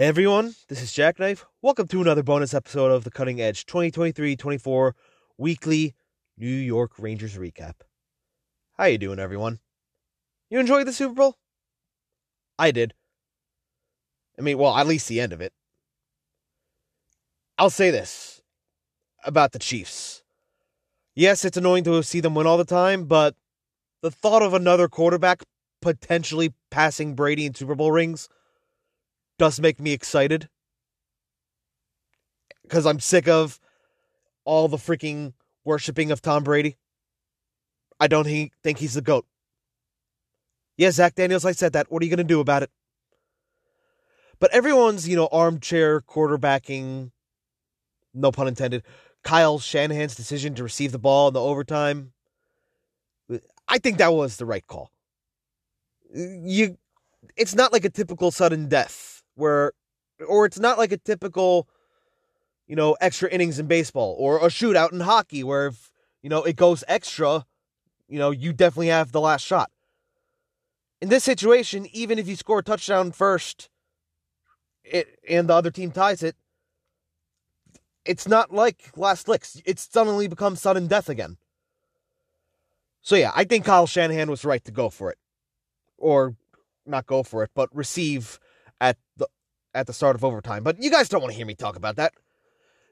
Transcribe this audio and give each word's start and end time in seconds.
Hey 0.00 0.06
everyone, 0.06 0.54
this 0.68 0.80
is 0.80 0.94
Jackknife. 0.94 1.44
Welcome 1.60 1.86
to 1.88 2.00
another 2.00 2.22
bonus 2.22 2.54
episode 2.54 2.90
of 2.90 3.04
the 3.04 3.10
Cutting 3.10 3.38
Edge 3.38 3.66
2023-24 3.66 4.92
weekly 5.36 5.94
New 6.38 6.46
York 6.48 6.92
Rangers 6.98 7.36
recap. 7.36 7.74
How 8.78 8.86
you 8.86 8.96
doing 8.96 9.18
everyone? 9.18 9.58
You 10.48 10.58
enjoyed 10.58 10.86
the 10.86 10.94
Super 10.94 11.12
Bowl? 11.12 11.36
I 12.58 12.70
did. 12.70 12.94
I 14.38 14.40
mean, 14.40 14.56
well, 14.56 14.74
at 14.74 14.86
least 14.86 15.06
the 15.06 15.20
end 15.20 15.34
of 15.34 15.42
it. 15.42 15.52
I'll 17.58 17.68
say 17.68 17.90
this 17.90 18.40
about 19.26 19.52
the 19.52 19.58
Chiefs. 19.58 20.22
Yes, 21.14 21.44
it's 21.44 21.58
annoying 21.58 21.84
to 21.84 22.02
see 22.02 22.20
them 22.20 22.34
win 22.34 22.46
all 22.46 22.56
the 22.56 22.64
time, 22.64 23.04
but 23.04 23.36
the 24.00 24.10
thought 24.10 24.40
of 24.40 24.54
another 24.54 24.88
quarterback 24.88 25.42
potentially 25.82 26.54
passing 26.70 27.14
Brady 27.14 27.44
in 27.44 27.54
Super 27.54 27.74
Bowl 27.74 27.92
rings 27.92 28.30
does 29.40 29.58
make 29.58 29.80
me 29.80 29.92
excited 29.92 30.50
because 32.62 32.84
I'm 32.84 33.00
sick 33.00 33.26
of 33.26 33.58
all 34.44 34.68
the 34.68 34.76
freaking 34.76 35.32
worshiping 35.64 36.10
of 36.10 36.20
Tom 36.20 36.44
Brady. 36.44 36.76
I 37.98 38.06
don't 38.06 38.26
he- 38.26 38.52
think 38.62 38.76
he's 38.76 38.92
the 38.92 39.00
GOAT. 39.00 39.24
Yeah, 40.76 40.90
Zach 40.90 41.14
Daniels, 41.14 41.46
I 41.46 41.52
said 41.52 41.72
that. 41.72 41.90
What 41.90 42.02
are 42.02 42.04
you 42.04 42.10
going 42.10 42.18
to 42.18 42.34
do 42.34 42.40
about 42.40 42.62
it? 42.62 42.70
But 44.40 44.52
everyone's, 44.52 45.08
you 45.08 45.16
know, 45.16 45.30
armchair 45.32 46.02
quarterbacking, 46.02 47.10
no 48.12 48.32
pun 48.32 48.46
intended, 48.46 48.82
Kyle 49.24 49.58
Shanahan's 49.58 50.14
decision 50.14 50.54
to 50.56 50.62
receive 50.62 50.92
the 50.92 50.98
ball 50.98 51.28
in 51.28 51.34
the 51.34 51.40
overtime. 51.40 52.12
I 53.66 53.78
think 53.78 53.96
that 53.98 54.12
was 54.12 54.36
the 54.36 54.44
right 54.44 54.66
call. 54.66 54.90
You, 56.14 56.76
it's 57.38 57.54
not 57.54 57.72
like 57.72 57.86
a 57.86 57.90
typical 57.90 58.30
sudden 58.30 58.68
death 58.68 59.19
where 59.40 59.72
or 60.26 60.46
it's 60.46 60.58
not 60.58 60.78
like 60.78 60.92
a 60.92 60.98
typical 60.98 61.68
you 62.66 62.76
know 62.76 62.96
extra 63.00 63.28
innings 63.30 63.58
in 63.58 63.66
baseball 63.66 64.14
or 64.18 64.38
a 64.38 64.48
shootout 64.48 64.92
in 64.92 65.00
hockey 65.00 65.42
where 65.42 65.66
if 65.68 65.90
you 66.22 66.30
know 66.30 66.44
it 66.44 66.56
goes 66.56 66.84
extra 66.86 67.44
you 68.08 68.18
know 68.18 68.30
you 68.30 68.52
definitely 68.52 68.88
have 68.88 69.12
the 69.12 69.20
last 69.20 69.44
shot. 69.44 69.70
In 71.00 71.08
this 71.08 71.24
situation 71.24 71.86
even 71.92 72.18
if 72.18 72.28
you 72.28 72.36
score 72.36 72.60
a 72.60 72.62
touchdown 72.62 73.10
first 73.10 73.70
it, 74.84 75.18
and 75.28 75.48
the 75.48 75.54
other 75.54 75.70
team 75.70 75.90
ties 75.90 76.22
it 76.22 76.36
it's 78.04 78.26
not 78.26 78.52
like 78.52 78.90
last 78.96 79.28
licks. 79.28 79.60
It's 79.66 79.86
suddenly 79.90 80.26
become 80.26 80.56
sudden 80.56 80.86
death 80.86 81.08
again. 81.08 81.36
So 83.02 83.16
yeah 83.16 83.32
i 83.34 83.44
think 83.44 83.64
kyle 83.64 83.86
shanahan 83.86 84.30
was 84.30 84.44
right 84.44 84.64
to 84.64 84.70
go 84.70 84.90
for 84.90 85.10
it 85.10 85.18
or 85.96 86.36
not 86.86 87.06
go 87.06 87.22
for 87.22 87.42
it 87.42 87.50
but 87.54 87.74
receive 87.74 88.38
at 88.80 88.96
the 89.16 89.26
at 89.74 89.86
the 89.86 89.92
start 89.92 90.16
of 90.16 90.24
overtime. 90.24 90.62
But 90.62 90.82
you 90.82 90.90
guys 90.90 91.08
don't 91.08 91.20
want 91.20 91.32
to 91.32 91.36
hear 91.36 91.46
me 91.46 91.54
talk 91.54 91.76
about 91.76 91.96
that. 91.96 92.12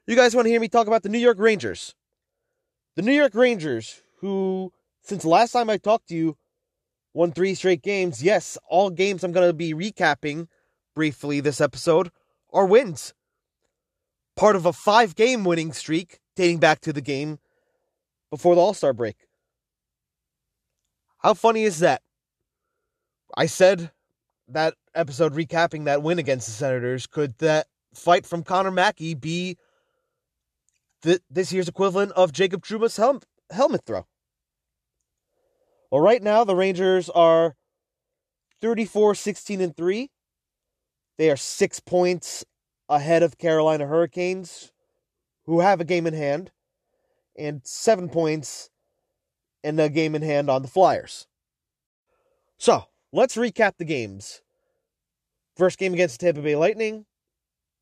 You 0.07 0.15
guys 0.15 0.35
want 0.35 0.45
to 0.45 0.49
hear 0.49 0.59
me 0.59 0.67
talk 0.67 0.87
about 0.87 1.03
the 1.03 1.09
New 1.09 1.19
York 1.19 1.37
Rangers. 1.39 1.93
The 2.95 3.01
New 3.01 3.13
York 3.13 3.35
Rangers, 3.35 4.01
who 4.19 4.71
since 5.03 5.23
the 5.23 5.29
last 5.29 5.51
time 5.51 5.69
I 5.69 5.77
talked 5.77 6.09
to 6.09 6.15
you, 6.15 6.37
won 7.13 7.31
three 7.31 7.55
straight 7.55 7.81
games. 7.81 8.23
Yes, 8.23 8.57
all 8.67 8.89
games 8.89 9.23
I'm 9.23 9.31
going 9.31 9.47
to 9.47 9.53
be 9.53 9.73
recapping 9.73 10.47
briefly 10.95 11.39
this 11.39 11.61
episode 11.61 12.11
are 12.51 12.65
wins. 12.65 13.13
Part 14.35 14.55
of 14.55 14.65
a 14.65 14.73
five 14.73 15.15
game 15.15 15.43
winning 15.43 15.73
streak 15.73 16.19
dating 16.35 16.59
back 16.59 16.81
to 16.81 16.93
the 16.93 17.01
game 17.01 17.39
before 18.29 18.55
the 18.55 18.61
All 18.61 18.73
Star 18.73 18.93
break. 18.93 19.15
How 21.19 21.33
funny 21.33 21.63
is 21.63 21.79
that? 21.79 22.01
I 23.35 23.45
said 23.45 23.91
that 24.47 24.75
episode 24.95 25.33
recapping 25.33 25.85
that 25.85 26.03
win 26.03 26.19
against 26.19 26.47
the 26.47 26.53
Senators, 26.53 27.07
could 27.07 27.37
that 27.39 27.67
fight 27.93 28.25
from 28.25 28.43
Connor 28.43 28.71
Mackey 28.71 29.13
be 29.13 29.57
th- 31.01 31.21
this 31.29 31.51
year's 31.51 31.67
equivalent 31.67 32.11
of 32.13 32.31
Jacob 32.31 32.63
Trouba's 32.63 32.97
hel- 32.97 33.21
helmet 33.51 33.85
throw? 33.85 34.05
Well, 35.91 36.01
right 36.01 36.21
now 36.21 36.43
the 36.43 36.55
Rangers 36.55 37.09
are 37.09 37.55
34 38.61 39.15
16 39.15 39.61
and 39.61 39.75
3. 39.75 40.09
They 41.17 41.29
are 41.29 41.37
6 41.37 41.79
points 41.81 42.45
ahead 42.87 43.23
of 43.23 43.37
Carolina 43.37 43.87
Hurricanes 43.87 44.71
who 45.45 45.59
have 45.61 45.81
a 45.81 45.85
game 45.85 46.05
in 46.07 46.13
hand 46.13 46.51
and 47.37 47.61
7 47.63 48.09
points 48.09 48.69
and 49.63 49.79
a 49.79 49.89
game 49.89 50.15
in 50.15 50.21
hand 50.21 50.49
on 50.49 50.61
the 50.61 50.67
Flyers. 50.67 51.27
So, 52.57 52.85
let's 53.11 53.35
recap 53.35 53.77
the 53.77 53.85
games. 53.85 54.41
First 55.59 55.77
game 55.77 55.93
against 55.93 56.17
the 56.17 56.25
Tampa 56.25 56.41
Bay 56.41 56.55
Lightning, 56.55 57.05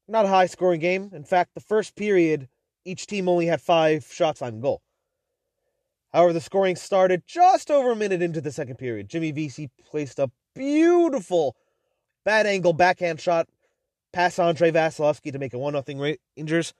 not 0.08 0.26
a 0.26 0.30
high 0.30 0.48
scoring 0.48 0.80
game. 0.80 1.12
In 1.14 1.24
fact, 1.24 1.54
the 1.54 1.62
first 1.62 1.96
period, 1.96 2.50
each 2.86 3.06
team 3.06 3.30
only 3.30 3.46
had 3.46 3.62
five 3.62 4.04
shots 4.12 4.42
on 4.42 4.60
goal. 4.62 4.82
However, 6.12 6.34
the 6.34 6.42
scoring 6.42 6.76
started 6.76 7.22
just 7.28 7.70
over 7.70 7.92
a 7.92 7.96
minute 7.96 8.24
into 8.24 8.42
the 8.42 8.52
second 8.52 8.78
period. 8.78 9.10
Jimmy 9.10 9.30
Vesey 9.30 9.70
placed 9.86 10.18
a 10.18 10.32
beautiful 10.56 11.56
bad 12.26 12.48
angle 12.48 12.74
backhand 12.74 13.22
shot 13.22 13.48
past 14.12 14.40
Andrei 14.40 14.72
Vasilevskiy 14.72 15.32
to 15.32 15.38
make 15.38 15.54
it 15.54 15.58
1 15.58 15.84
0 15.86 16.18
Rangers. 16.36 16.74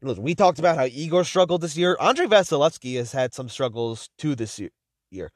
Listen, 0.00 0.22
we 0.22 0.36
talked 0.36 0.60
about 0.60 0.76
how 0.76 0.84
Igor 0.84 1.24
struggled 1.24 1.62
this 1.62 1.76
year. 1.76 1.96
Andrei 2.00 2.26
Vasilevskiy 2.26 2.98
has 2.98 3.10
had 3.10 3.34
some 3.34 3.48
struggles 3.48 4.10
too 4.16 4.36
this 4.36 4.60
year. 5.10 5.32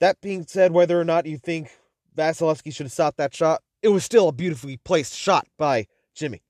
That 0.00 0.18
being 0.22 0.46
said, 0.46 0.72
whether 0.72 0.98
or 0.98 1.04
not 1.04 1.26
you 1.26 1.36
think 1.36 1.76
Vasilevskiy 2.16 2.74
should 2.74 2.86
have 2.86 2.92
stopped 2.92 3.18
that 3.18 3.34
shot, 3.34 3.60
it 3.82 3.88
was 3.88 4.04
still 4.04 4.28
a 4.28 4.32
beautifully 4.32 4.76
placed 4.78 5.14
shot 5.14 5.46
by 5.58 5.86
Jimmy. 6.14 6.42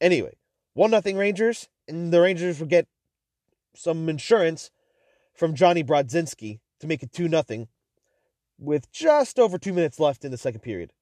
Anyway, 0.00 0.36
1 0.74 0.90
nothing 0.90 1.16
Rangers, 1.16 1.68
and 1.88 2.12
the 2.12 2.20
Rangers 2.20 2.60
would 2.60 2.68
get 2.68 2.86
some 3.74 4.08
insurance 4.08 4.70
from 5.34 5.54
Johnny 5.54 5.82
Brodzinski 5.82 6.60
to 6.80 6.86
make 6.86 7.02
it 7.02 7.12
2 7.12 7.28
nothing, 7.28 7.68
with 8.58 8.92
just 8.92 9.38
over 9.38 9.58
two 9.58 9.72
minutes 9.72 9.98
left 9.98 10.24
in 10.24 10.30
the 10.30 10.36
second 10.36 10.60
period. 10.60 10.92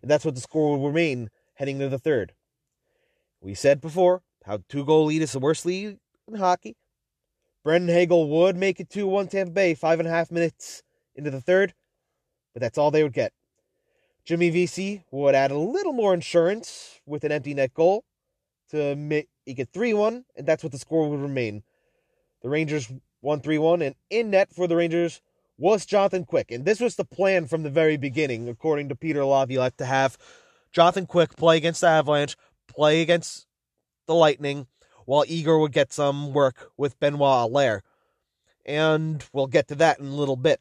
And 0.00 0.10
that's 0.10 0.24
what 0.24 0.34
the 0.34 0.40
score 0.40 0.76
will 0.76 0.86
remain 0.86 1.30
heading 1.54 1.76
into 1.76 1.88
the 1.88 1.98
third. 1.98 2.34
We 3.40 3.54
said 3.54 3.80
before 3.80 4.22
how 4.44 4.60
two 4.68 4.84
goal 4.84 5.06
lead 5.06 5.22
is 5.22 5.32
the 5.32 5.38
worst 5.38 5.66
lead 5.66 5.98
in 6.28 6.34
hockey. 6.36 6.76
Brandon 7.64 7.94
Hagel 7.94 8.28
would 8.28 8.56
make 8.56 8.78
it 8.78 8.90
2 8.90 9.06
1 9.06 9.28
Tampa 9.28 9.52
Bay, 9.52 9.74
five 9.74 9.98
and 9.98 10.08
a 10.08 10.12
half 10.12 10.30
minutes 10.30 10.82
into 11.14 11.30
the 11.30 11.40
third, 11.40 11.74
but 12.52 12.60
that's 12.60 12.78
all 12.78 12.90
they 12.90 13.02
would 13.02 13.12
get. 13.12 13.32
Jimmy 14.24 14.48
Vesey 14.50 15.04
would 15.10 15.34
add 15.34 15.50
a 15.50 15.58
little 15.58 15.92
more 15.92 16.14
insurance 16.14 17.00
with 17.04 17.24
an 17.24 17.32
empty 17.32 17.52
net 17.52 17.74
goal 17.74 18.04
to 18.70 18.96
make 18.96 19.28
it 19.46 19.68
3 19.72 19.92
1, 19.92 20.24
and 20.36 20.46
that's 20.46 20.62
what 20.62 20.72
the 20.72 20.78
score 20.78 21.08
would 21.10 21.20
remain. 21.20 21.62
The 22.42 22.48
Rangers 22.48 22.90
won 23.20 23.40
3 23.40 23.58
1, 23.58 23.82
and 23.82 23.94
in 24.08 24.30
net 24.30 24.54
for 24.54 24.66
the 24.66 24.76
Rangers 24.76 25.20
was 25.58 25.84
Jonathan 25.86 26.24
Quick. 26.24 26.50
And 26.50 26.64
this 26.64 26.80
was 26.80 26.96
the 26.96 27.04
plan 27.04 27.46
from 27.46 27.62
the 27.62 27.70
very 27.70 27.96
beginning, 27.96 28.48
according 28.48 28.88
to 28.88 28.96
Peter 28.96 29.24
Laviolette, 29.24 29.78
to 29.78 29.84
have 29.84 30.16
Jonathan 30.72 31.06
Quick 31.06 31.36
play 31.36 31.58
against 31.58 31.82
the 31.82 31.88
Avalanche, 31.88 32.36
play 32.66 33.02
against 33.02 33.46
the 34.06 34.14
Lightning, 34.14 34.66
while 35.04 35.24
Igor 35.28 35.58
would 35.60 35.72
get 35.72 35.92
some 35.92 36.32
work 36.32 36.70
with 36.76 36.98
Benoit 36.98 37.50
Allaire. 37.50 37.82
And 38.64 39.22
we'll 39.34 39.46
get 39.46 39.68
to 39.68 39.74
that 39.76 40.00
in 40.00 40.06
a 40.06 40.14
little 40.14 40.36
bit. 40.36 40.60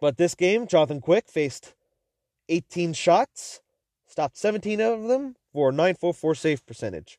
But 0.00 0.16
this 0.16 0.34
game, 0.34 0.66
Jonathan 0.66 1.02
Quick 1.02 1.28
faced 1.28 1.74
18 2.48 2.92
shots, 2.92 3.60
stopped 4.06 4.36
17 4.36 4.80
of 4.80 5.04
them 5.04 5.36
for 5.52 5.70
a 5.70 5.72
944 5.72 6.34
save 6.34 6.66
percentage. 6.66 7.18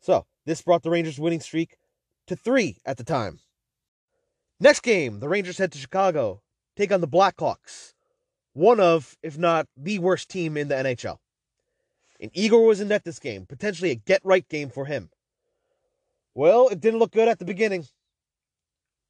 So, 0.00 0.26
this 0.44 0.62
brought 0.62 0.82
the 0.82 0.90
Rangers' 0.90 1.18
winning 1.18 1.40
streak 1.40 1.76
to 2.26 2.36
three 2.36 2.78
at 2.84 2.96
the 2.96 3.04
time. 3.04 3.40
Next 4.58 4.80
game, 4.80 5.20
the 5.20 5.28
Rangers 5.28 5.58
head 5.58 5.72
to 5.72 5.78
Chicago, 5.78 6.42
take 6.76 6.92
on 6.92 7.00
the 7.00 7.08
Blackhawks, 7.08 7.94
one 8.52 8.80
of, 8.80 9.16
if 9.22 9.38
not 9.38 9.66
the 9.76 9.98
worst 9.98 10.28
team 10.28 10.56
in 10.56 10.68
the 10.68 10.74
NHL. 10.74 11.18
And 12.20 12.30
Igor 12.34 12.66
was 12.66 12.80
in 12.80 12.88
net 12.88 13.04
this 13.04 13.18
game, 13.18 13.46
potentially 13.46 13.90
a 13.90 13.96
get 13.96 14.20
right 14.24 14.48
game 14.48 14.70
for 14.70 14.84
him. 14.86 15.10
Well, 16.34 16.68
it 16.68 16.80
didn't 16.80 17.00
look 17.00 17.12
good 17.12 17.28
at 17.28 17.38
the 17.38 17.44
beginning. 17.44 17.86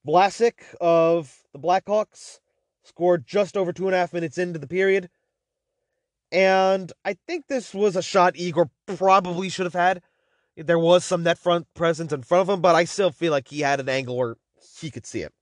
Vlasic 0.07 0.75
of 0.81 1.43
the 1.53 1.59
Blackhawks 1.59 2.41
scored 2.83 3.27
just 3.27 3.57
over 3.57 3.73
two 3.73 3.87
and 3.87 3.95
a 3.95 3.99
half 3.99 4.13
minutes 4.13 4.39
into 4.39 4.59
the 4.59 4.67
period. 4.67 5.09
And 6.33 6.91
I 7.05 7.15
think 7.27 7.47
this 7.47 7.75
was 7.75 7.95
a 7.95 8.03
shot 8.03 8.37
Igor 8.37 8.71
probably 8.87 9.51
should 9.51 9.67
have 9.67 9.75
had. 9.75 10.03
There 10.57 10.79
was 10.79 11.05
some 11.05 11.23
net 11.23 11.39
front 11.39 11.67
presence 11.75 12.11
in 12.11 12.23
front 12.23 12.49
of 12.49 12.55
him, 12.55 12.63
but 12.63 12.75
I 12.75 12.85
still 12.85 13.11
feel 13.11 13.31
like 13.31 13.49
he 13.49 13.61
had 13.61 13.81
an 13.81 13.89
angle 13.89 14.17
where 14.17 14.37
he 14.81 14.91
could 14.91 15.07
see 15.07 15.21
it. 15.21 15.33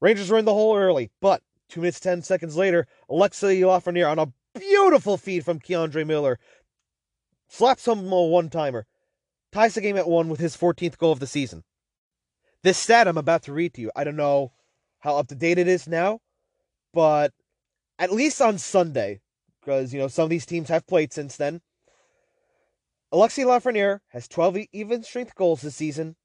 Rangers 0.00 0.30
were 0.30 0.38
in 0.38 0.44
the 0.44 0.54
hole 0.54 0.76
early, 0.76 1.10
but 1.20 1.42
two 1.68 1.80
minutes, 1.80 2.00
10 2.00 2.22
seconds 2.22 2.56
later, 2.56 2.86
Alexis 3.10 3.60
Lafreniere 3.60 4.10
on 4.10 4.18
a 4.18 4.32
beautiful 4.58 5.16
feed 5.16 5.44
from 5.44 5.58
K'Andre 5.58 6.06
Miller 6.06 6.38
slaps 7.48 7.84
home 7.84 8.10
a 8.10 8.22
one 8.22 8.50
timer, 8.50 8.86
ties 9.50 9.74
the 9.74 9.80
game 9.80 9.96
at 9.96 10.08
one 10.08 10.28
with 10.28 10.40
his 10.40 10.56
14th 10.56 10.96
goal 10.96 11.12
of 11.12 11.20
the 11.20 11.26
season. 11.26 11.64
This 12.62 12.78
stat 12.78 13.08
I'm 13.08 13.18
about 13.18 13.42
to 13.44 13.52
read 13.52 13.74
to 13.74 13.80
you, 13.80 13.90
I 13.96 14.04
don't 14.04 14.16
know 14.16 14.52
how 15.00 15.16
up 15.16 15.28
to 15.28 15.34
date 15.34 15.58
it 15.58 15.68
is 15.68 15.88
now, 15.88 16.20
but 16.94 17.32
at 17.98 18.12
least 18.12 18.40
on 18.40 18.58
Sunday, 18.58 19.20
because, 19.62 19.94
you 19.94 20.00
know, 20.00 20.08
some 20.08 20.24
of 20.24 20.30
these 20.30 20.46
teams 20.46 20.68
have 20.68 20.86
played 20.86 21.12
since 21.12 21.36
then. 21.36 21.60
Alexis 23.12 23.44
Lafreniere 23.44 24.00
has 24.08 24.26
12 24.26 24.58
even 24.72 25.02
strength 25.02 25.34
goals 25.34 25.60
this 25.60 25.76
season. 25.76 26.16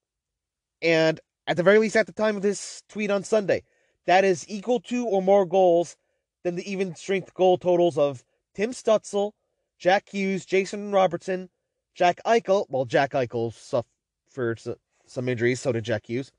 And 0.81 1.19
at 1.45 1.57
the 1.57 1.63
very 1.63 1.80
least, 1.80 1.95
at 1.95 2.06
the 2.07 2.13
time 2.13 2.36
of 2.36 2.42
this 2.42 2.84
tweet 2.89 3.12
on 3.12 3.24
Sunday, 3.24 3.63
that 4.06 4.24
is 4.24 4.45
equal 4.50 4.80
to 4.81 5.06
or 5.06 5.22
more 5.22 5.45
goals 5.45 5.98
than 6.44 6.56
the 6.56 6.69
even 6.69 6.95
strength 6.95 7.34
goal 7.34 7.57
totals 7.57 7.98
of 7.98 8.24
Tim 8.56 8.72
Stützle, 8.72 9.34
Jack 9.78 10.10
Hughes, 10.10 10.45
Jason 10.45 10.92
Robertson, 10.92 11.50
Jack 11.94 12.19
Eichel. 12.25 12.66
Well, 12.69 12.86
Jack 12.86 13.12
Eichel 13.12 13.54
suffered 13.54 14.62
some 15.06 15.30
injuries, 15.30 15.60
so 15.60 15.72
did 15.72 15.83
Jack 15.83 16.07
Hughes. 16.07 16.31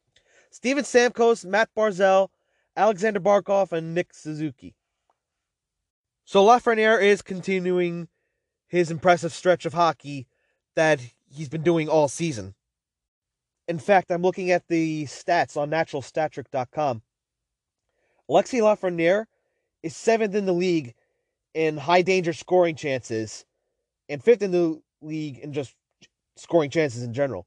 Steven 0.51 0.85
Stamkos, 0.85 1.44
Matt 1.44 1.69
Barzal, 1.77 2.29
Alexander 2.77 3.21
Barkov, 3.21 3.73
and 3.73 3.94
Nick 3.94 4.15
Suzuki. 4.15 4.75
So 6.29 6.45
Lafreniere 6.45 7.03
is 7.03 7.23
continuing 7.23 8.07
his 8.67 8.91
impressive 8.91 9.33
stretch 9.33 9.65
of 9.65 9.73
hockey 9.73 10.27
that 10.77 11.01
he's 11.33 11.49
been 11.49 11.63
doing 11.63 11.89
all 11.89 12.07
season. 12.07 12.55
In 13.67 13.79
fact, 13.79 14.11
I'm 14.11 14.21
looking 14.21 14.51
at 14.51 14.69
the 14.69 15.07
stats 15.07 15.57
on 15.57 15.71
naturalstattrick.com. 15.71 17.01
Alexis 18.29 18.61
Lafreniere 18.61 19.25
is 19.83 19.97
seventh 19.97 20.35
in 20.35 20.45
the 20.45 20.53
league 20.53 20.93
in 21.55 21.79
high 21.79 22.03
danger 22.03 22.35
scoring 22.35 22.77
chances 22.77 23.47
and 24.11 24.23
fifth 24.23 24.43
in 24.43 24.51
the 24.51 24.83
league 25.01 25.39
in 25.39 25.55
just 25.55 25.75
scoring 26.37 26.69
chances 26.69 27.03
in 27.03 27.15
general. 27.15 27.47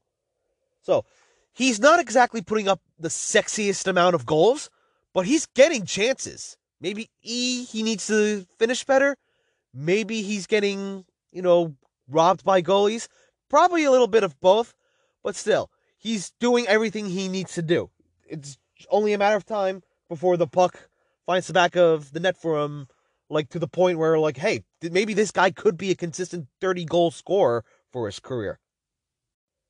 So 0.80 1.04
he's 1.52 1.78
not 1.78 2.00
exactly 2.00 2.42
putting 2.42 2.66
up 2.66 2.80
the 2.98 3.10
sexiest 3.10 3.86
amount 3.86 4.16
of 4.16 4.26
goals, 4.26 4.70
but 5.14 5.24
he's 5.24 5.46
getting 5.46 5.86
chances. 5.86 6.56
Maybe 6.82 7.10
E, 7.22 7.64
he 7.64 7.84
needs 7.84 8.08
to 8.08 8.44
finish 8.58 8.84
better. 8.84 9.16
Maybe 9.72 10.22
he's 10.22 10.48
getting, 10.48 11.04
you 11.30 11.40
know, 11.40 11.76
robbed 12.08 12.44
by 12.44 12.60
goalies. 12.60 13.06
Probably 13.48 13.84
a 13.84 13.90
little 13.90 14.08
bit 14.08 14.24
of 14.24 14.38
both, 14.40 14.74
but 15.22 15.36
still, 15.36 15.70
he's 15.96 16.32
doing 16.40 16.66
everything 16.66 17.06
he 17.06 17.28
needs 17.28 17.54
to 17.54 17.62
do. 17.62 17.90
It's 18.28 18.58
only 18.90 19.12
a 19.12 19.18
matter 19.18 19.36
of 19.36 19.46
time 19.46 19.82
before 20.08 20.36
the 20.36 20.48
puck 20.48 20.88
finds 21.24 21.46
the 21.46 21.52
back 21.52 21.76
of 21.76 22.12
the 22.12 22.20
net 22.20 22.36
for 22.36 22.60
him, 22.60 22.88
like 23.30 23.48
to 23.50 23.60
the 23.60 23.68
point 23.68 23.98
where, 23.98 24.18
like, 24.18 24.36
hey, 24.36 24.64
maybe 24.82 25.14
this 25.14 25.30
guy 25.30 25.52
could 25.52 25.76
be 25.76 25.92
a 25.92 25.94
consistent 25.94 26.48
30 26.60 26.84
goal 26.86 27.12
scorer 27.12 27.64
for 27.92 28.06
his 28.06 28.18
career. 28.18 28.58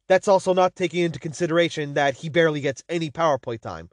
That's 0.09 0.29
also 0.29 0.55
not 0.55 0.77
taking 0.77 1.05
into 1.05 1.19
consideration 1.19 1.95
that 1.95 2.17
he 2.17 2.31
barely 2.31 2.63
gets 2.63 2.83
any 2.89 3.11
power 3.11 3.37
play 3.37 3.59
time. 3.59 3.91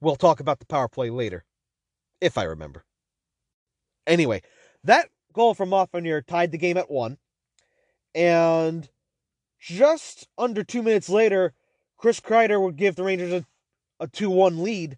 We'll 0.00 0.16
talk 0.16 0.40
about 0.40 0.58
the 0.58 0.66
power 0.66 0.88
play 0.88 1.10
later, 1.10 1.44
if 2.20 2.38
I 2.38 2.44
remember. 2.44 2.84
Anyway, 4.06 4.42
that 4.84 5.10
goal 5.32 5.54
from 5.54 5.70
Lafreniere 5.70 6.26
tied 6.26 6.52
the 6.52 6.58
game 6.58 6.76
at 6.76 6.90
one, 6.90 7.18
and 8.14 8.88
just 9.60 10.26
under 10.38 10.64
two 10.64 10.82
minutes 10.82 11.08
later, 11.08 11.52
Chris 11.98 12.18
Kreider 12.18 12.60
would 12.62 12.76
give 12.76 12.96
the 12.96 13.04
Rangers 13.04 13.32
a, 13.32 13.44
a 14.04 14.08
2 14.08 14.30
1 14.30 14.62
lead 14.62 14.96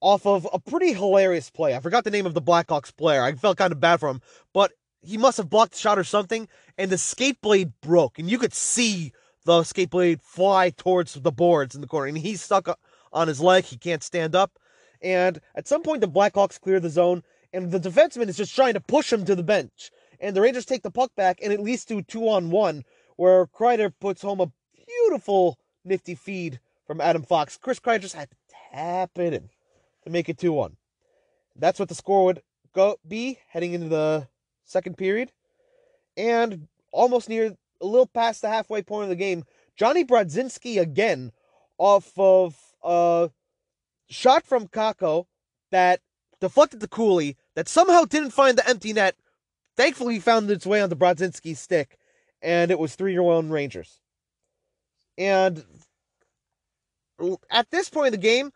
off 0.00 0.24
of 0.26 0.48
a 0.52 0.58
pretty 0.58 0.92
hilarious 0.92 1.50
play. 1.50 1.74
I 1.74 1.80
forgot 1.80 2.04
the 2.04 2.10
name 2.10 2.24
of 2.24 2.34
the 2.34 2.40
Blackhawks 2.40 2.96
player. 2.96 3.22
I 3.22 3.32
felt 3.32 3.58
kind 3.58 3.72
of 3.72 3.80
bad 3.80 4.00
for 4.00 4.08
him, 4.08 4.22
but 4.54 4.72
he 5.02 5.18
must 5.18 5.38
have 5.38 5.50
blocked 5.50 5.72
the 5.72 5.78
shot 5.78 5.98
or 5.98 6.04
something, 6.04 6.48
and 6.78 6.90
the 6.90 6.98
skate 6.98 7.40
blade 7.40 7.72
broke, 7.82 8.18
and 8.18 8.30
you 8.30 8.38
could 8.38 8.54
see 8.54 9.12
the 9.44 9.64
skate 9.64 9.90
blade 9.90 10.22
fly 10.22 10.70
towards 10.70 11.14
the 11.14 11.32
boards 11.32 11.74
in 11.74 11.80
the 11.80 11.86
corner, 11.86 12.06
and 12.06 12.18
he 12.18 12.36
stuck 12.36 12.68
on 13.12 13.28
his 13.28 13.40
leg. 13.40 13.64
He 13.64 13.76
can't 13.76 14.02
stand 14.02 14.34
up. 14.34 14.58
And 15.02 15.40
at 15.54 15.68
some 15.68 15.82
point, 15.82 16.00
the 16.00 16.08
Blackhawks 16.08 16.60
clear 16.60 16.80
the 16.80 16.90
zone, 16.90 17.22
and 17.52 17.70
the 17.70 17.80
defenseman 17.80 18.28
is 18.28 18.36
just 18.36 18.54
trying 18.54 18.74
to 18.74 18.80
push 18.80 19.12
him 19.12 19.24
to 19.24 19.34
the 19.34 19.42
bench. 19.42 19.90
And 20.20 20.36
the 20.36 20.42
Rangers 20.42 20.66
take 20.66 20.82
the 20.82 20.90
puck 20.90 21.14
back, 21.16 21.38
and 21.42 21.52
it 21.52 21.60
leads 21.60 21.84
to 21.86 22.02
two 22.02 22.28
on 22.28 22.50
one, 22.50 22.84
where 23.16 23.46
Kreider 23.46 23.92
puts 24.00 24.22
home 24.22 24.40
a 24.40 24.52
beautiful, 24.86 25.58
nifty 25.84 26.14
feed 26.14 26.60
from 26.86 27.00
Adam 27.00 27.22
Fox. 27.22 27.56
Chris 27.56 27.80
Kreider 27.80 28.02
just 28.02 28.14
had 28.14 28.30
to 28.30 28.36
tap 28.72 29.18
it 29.18 29.32
in 29.32 29.48
to 30.04 30.10
make 30.10 30.28
it 30.28 30.38
2 30.38 30.52
1. 30.52 30.76
That's 31.56 31.78
what 31.78 31.88
the 31.88 31.94
score 31.94 32.24
would 32.24 32.42
go 32.74 32.96
be 33.06 33.38
heading 33.48 33.72
into 33.72 33.88
the 33.88 34.28
second 34.64 34.96
period. 34.96 35.32
And 36.16 36.68
almost 36.92 37.28
near 37.28 37.56
a 37.80 37.86
little 37.86 38.06
past 38.06 38.42
the 38.42 38.48
halfway 38.48 38.82
point 38.82 39.04
of 39.04 39.08
the 39.08 39.16
game, 39.16 39.44
Johnny 39.76 40.04
Brodzinski 40.04 40.80
again 40.80 41.32
off 41.78 42.12
of 42.18 42.56
a 42.82 43.30
shot 44.08 44.44
from 44.44 44.68
Kakko 44.68 45.26
that 45.70 46.00
deflected 46.40 46.80
the 46.80 46.88
Cuylle 46.88 47.36
that 47.54 47.68
somehow 47.68 48.04
didn't 48.04 48.30
find 48.30 48.56
the 48.56 48.68
empty 48.68 48.92
net. 48.92 49.16
Thankfully, 49.76 50.18
found 50.18 50.50
its 50.50 50.66
way 50.66 50.82
onto 50.82 50.96
Brodzinski's 50.96 51.60
stick, 51.60 51.96
and 52.42 52.70
it 52.70 52.78
was 52.78 52.96
3 52.96 53.18
1 53.18 53.50
Rangers. 53.50 54.00
And 55.16 55.64
at 57.50 57.70
this 57.70 57.88
point 57.88 58.08
in 58.08 58.12
the 58.12 58.18
game, 58.18 58.52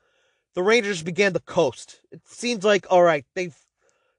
the 0.55 0.63
Rangers 0.63 1.03
began 1.03 1.33
to 1.33 1.41
coast. 1.41 2.01
It 2.11 2.27
seems 2.27 2.65
like, 2.65 2.87
all 2.91 3.03
right, 3.03 3.25
they've 3.35 3.57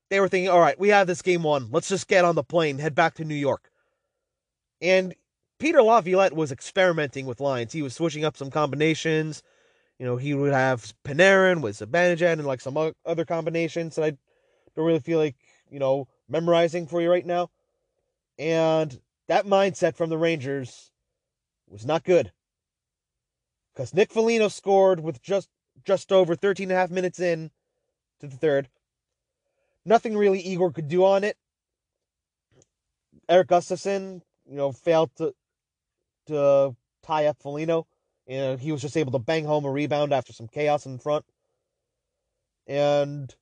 they 0.10 0.20
were 0.20 0.28
thinking, 0.28 0.50
all 0.50 0.60
right, 0.60 0.80
we 0.80 0.90
have 0.90 1.08
this 1.08 1.22
game 1.22 1.44
won. 1.44 1.70
Let's 1.72 1.90
just 1.90 2.08
get 2.08 2.26
on 2.26 2.36
the 2.36 2.44
plane, 2.44 2.78
head 2.78 2.94
back 2.94 3.16
to 3.16 3.26
New 3.26 3.36
York. 3.36 3.72
And 4.82 5.16
Peter 5.60 5.82
Laviolette 5.82 6.36
was 6.36 6.52
experimenting 6.52 7.26
with 7.26 7.40
lines. 7.40 7.74
He 7.74 7.82
was 7.82 7.96
switching 7.96 8.24
up 8.24 8.38
some 8.38 8.52
combinations. 8.52 9.42
You 10.00 10.06
know, 10.06 10.18
he 10.18 10.34
would 10.34 10.54
have 10.54 10.94
Panarin 11.04 11.62
with 11.62 11.78
Zibanejad 11.78 12.34
and 12.34 12.46
like 12.46 12.62
some 12.62 12.78
other 13.06 13.26
combinations 13.26 13.96
that 13.96 14.04
I 14.04 14.18
don't 14.76 14.86
really 14.86 15.00
feel 15.00 15.20
like, 15.20 15.36
you 15.70 15.80
know, 15.80 16.08
memorizing 16.28 16.88
for 16.88 17.02
you 17.02 17.10
right 17.10 17.26
now. 17.26 17.50
And 18.38 19.00
that 19.28 19.46
mindset 19.46 19.96
from 19.96 20.10
the 20.10 20.18
Rangers 20.18 20.92
was 21.68 21.86
not 21.86 22.04
good. 22.04 22.32
Because 23.74 23.94
Nick 23.94 24.12
Foligno 24.12 24.48
scored 24.50 25.00
with 25.00 25.22
just 25.22 25.50
just 25.86 26.12
over 26.12 26.36
13 26.36 26.66
and 26.66 26.78
a 26.78 26.80
half 26.80 26.90
minutes 26.90 27.20
in 27.20 27.52
to 28.20 28.28
the 28.28 28.38
third. 28.38 28.70
Nothing 29.86 30.18
really 30.18 30.40
Igor 30.40 30.72
could 30.72 30.88
do 30.88 31.06
on 31.06 31.24
it. 31.24 31.38
Erik 33.30 33.50
Gustafsson, 33.50 34.22
you 34.46 34.56
know, 34.56 34.72
failed 34.72 35.12
to 35.18 35.34
to 36.28 36.76
tie 37.04 37.26
up 37.26 37.38
Foligno, 37.40 37.88
and 38.28 38.60
he 38.60 38.72
was 38.72 38.82
just 38.82 38.98
able 38.98 39.12
to 39.12 39.20
bang 39.20 39.46
home 39.46 39.66
a 39.66 39.72
rebound 39.72 40.14
after 40.14 40.34
some 40.34 40.48
chaos 40.48 40.86
in 40.86 40.98
front. 40.98 41.26
And 42.68 43.34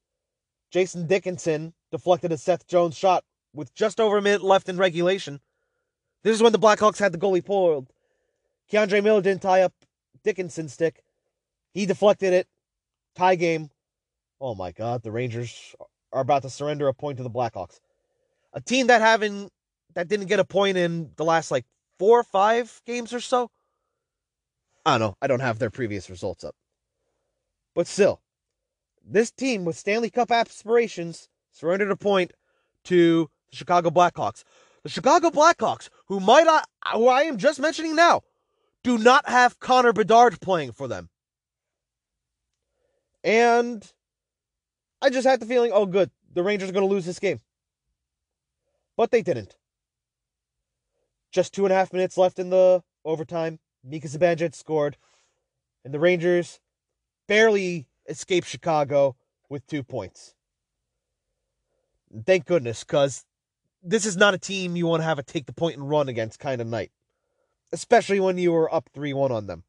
Jason 0.72 1.08
Dickinson 1.08 1.74
deflected 1.92 2.32
a 2.32 2.38
Seth 2.38 2.68
Jones 2.68 2.98
shot 2.98 3.24
with 3.54 3.74
just 3.74 4.00
over 4.00 4.18
a 4.18 4.22
minute 4.22 4.44
left 4.44 4.70
in 4.70 4.78
regulation. 4.78 5.40
This 6.24 6.36
is 6.36 6.44
when 6.44 6.52
the 6.52 6.60
Blackhawks 6.60 7.00
had 7.00 7.12
the 7.12 7.18
goalie 7.18 7.46
pulled. 7.46 7.88
K'Andre 8.72 9.04
Miller 9.04 9.22
didn't 9.22 9.42
tie 9.42 9.62
up 9.62 9.74
Dickinson's 10.24 10.74
stick. 10.74 11.04
He 11.74 11.86
deflected 11.86 12.34
it. 12.34 12.48
Tie 13.16 13.36
game. 13.36 13.70
Oh 14.42 14.56
my 14.56 14.72
God, 14.72 15.04
the 15.04 15.12
Rangers 15.12 15.75
are 16.12 16.22
about 16.22 16.42
to 16.44 16.50
surrender 16.50 16.88
a 16.88 16.94
point 16.94 17.18
to 17.18 17.24
the 17.24 17.30
Blackhawks. 17.30 17.80
A 18.54 18.62
team 18.62 18.88
that 18.88 19.02
haven't 19.02 19.52
that 19.94 20.08
didn't 20.08 20.28
get 20.28 20.40
a 20.40 20.46
point 20.46 20.78
in 20.78 21.12
the 21.16 21.25
last 21.25 21.52
like 21.52 21.66
four 22.00 22.20
or 22.20 22.24
five 22.24 22.82
games 22.86 23.13
or 23.13 23.20
so. 23.20 23.50
I 24.86 24.98
don't 24.98 25.00
know. 25.00 25.18
I 25.22 25.28
don't 25.28 25.40
have 25.40 25.60
their 25.60 25.70
previous 25.70 26.10
results 26.10 26.44
up. 26.44 26.56
But 27.74 27.88
still, 27.88 28.22
this 29.04 29.32
team 29.32 29.66
with 29.66 29.78
Stanley 29.78 30.10
Cup 30.10 30.32
aspirations 30.32 31.30
surrendered 31.52 31.92
a 31.92 31.96
point 31.96 32.34
to 32.86 33.30
the 33.50 33.56
Chicago 33.56 33.90
Blackhawks. 33.90 34.44
The 34.84 34.90
Chicago 34.90 35.30
Blackhawks, 35.30 35.90
who 36.08 36.20
might 36.20 36.48
I, 36.48 36.63
who 36.94 37.08
I 37.08 37.24
am 37.24 37.38
just 37.38 37.60
mentioning 37.60 37.96
now, 37.96 38.22
do 38.84 38.98
not 38.98 39.28
have 39.30 39.60
Connor 39.60 39.94
Bedard 39.94 40.42
playing 40.42 40.74
for 40.74 40.88
them. 40.88 41.10
And 43.24 43.90
I 45.02 45.10
just 45.10 45.25
had 45.25 45.40
the 45.40 45.46
feeling, 45.46 45.72
oh, 45.74 45.86
good, 45.86 46.12
the 46.34 46.44
Rangers 46.44 46.70
are 46.70 46.74
going 46.74 46.88
to 46.88 46.94
lose 46.94 47.06
this 47.06 47.20
game. 47.20 47.40
But 48.98 49.12
they 49.12 49.22
didn't. 49.22 49.56
Just 51.32 51.54
two 51.54 51.66
and 51.66 51.72
a 51.72 51.75
half 51.75 51.94
minutes 51.94 52.18
left 52.18 52.38
in 52.38 52.50
the 52.50 52.84
overtime. 53.06 53.60
Mika 53.84 54.08
Zibanejad 54.08 54.56
scored. 54.56 54.98
And 55.84 55.94
the 55.94 56.00
Rangers 56.00 56.60
barely 57.28 57.88
escaped 58.08 58.48
Chicago 58.48 59.16
with 59.50 59.68
two 59.68 59.84
points. 59.84 60.34
Thank 62.25 62.46
goodness, 62.46 62.84
because 62.84 63.25
this 63.82 64.06
is 64.06 64.16
not 64.16 64.34
a 64.34 64.38
team 64.38 64.75
you 64.75 64.88
want 64.88 65.02
to 65.02 65.06
have 65.06 65.20
a 65.20 65.24
take 65.24 65.46
the 65.46 65.54
point 65.54 65.78
and 65.78 65.90
run 65.90 66.10
against 66.10 66.40
kind 66.40 66.62
of 66.62 66.68
night. 66.68 66.92
Especially 67.72 68.20
when 68.20 68.38
you 68.38 68.52
were 68.52 68.74
up 68.74 68.90
3 68.94 69.13
1 69.13 69.32
on 69.32 69.48
them. 69.48 69.63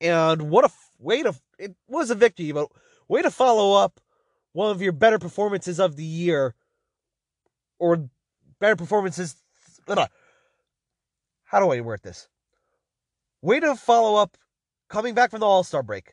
And 0.00 0.50
what 0.50 0.64
a 0.64 0.70
way 0.98 1.22
to. 1.22 1.34
It 1.58 1.74
was 1.88 2.10
a 2.10 2.14
victory, 2.14 2.52
but 2.52 2.68
way 3.08 3.22
to 3.22 3.30
follow 3.30 3.82
up 3.82 4.00
one 4.52 4.70
of 4.70 4.82
your 4.82 4.92
better 4.92 5.18
performances 5.18 5.80
of 5.80 5.96
the 5.96 6.04
year 6.04 6.54
or 7.78 8.08
better 8.60 8.76
performances. 8.76 9.34
How 11.48 11.60
do 11.60 11.70
I 11.70 11.80
word 11.80 12.02
this? 12.02 12.28
Way 13.40 13.58
to 13.60 13.74
follow 13.74 14.20
up 14.20 14.36
coming 14.90 15.14
back 15.14 15.30
from 15.30 15.40
the 15.40 15.46
All 15.46 15.64
Star 15.64 15.82
break. 15.82 16.12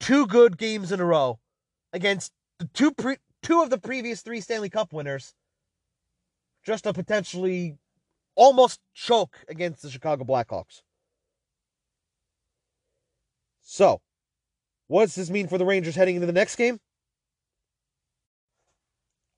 Two 0.00 0.26
good 0.26 0.56
games 0.56 0.90
in 0.90 1.00
a 1.00 1.04
row 1.04 1.38
against 1.92 2.32
the 2.58 2.64
two 2.72 2.92
pre- 2.92 3.18
two 3.42 3.60
of 3.60 3.68
the 3.68 3.76
previous 3.76 4.22
three 4.22 4.40
Stanley 4.40 4.70
Cup 4.70 4.90
winners 4.94 5.34
just 6.64 6.84
to 6.84 6.94
potentially 6.94 7.76
almost 8.34 8.80
choke 8.94 9.36
against 9.48 9.82
the 9.82 9.90
Chicago 9.90 10.24
Blackhawks. 10.24 10.80
So, 13.60 14.00
what 14.86 15.02
does 15.02 15.14
this 15.14 15.28
mean 15.28 15.46
for 15.46 15.58
the 15.58 15.66
Rangers 15.66 15.94
heading 15.94 16.14
into 16.14 16.26
the 16.26 16.32
next 16.32 16.56
game? 16.56 16.80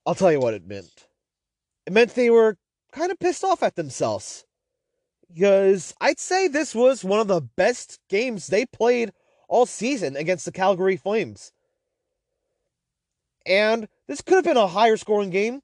I'll 0.06 0.14
tell 0.14 0.30
you 0.30 0.38
what 0.38 0.54
it 0.54 0.64
meant. 0.64 1.08
It 1.84 1.92
meant 1.92 2.14
they 2.14 2.30
were 2.30 2.56
kind 2.92 3.10
of 3.10 3.18
pissed 3.18 3.42
off 3.42 3.64
at 3.64 3.74
themselves. 3.74 4.44
Because 5.32 5.94
I'd 6.00 6.18
say 6.18 6.48
this 6.48 6.74
was 6.74 7.04
one 7.04 7.20
of 7.20 7.28
the 7.28 7.40
best 7.40 7.98
games 8.08 8.46
they 8.46 8.66
played 8.66 9.12
all 9.48 9.66
season 9.66 10.16
against 10.16 10.44
the 10.44 10.52
Calgary 10.52 10.96
Flames. 10.96 11.52
And 13.46 13.88
this 14.08 14.20
could 14.20 14.36
have 14.36 14.44
been 14.44 14.56
a 14.56 14.66
higher 14.66 14.96
scoring 14.96 15.30
game, 15.30 15.60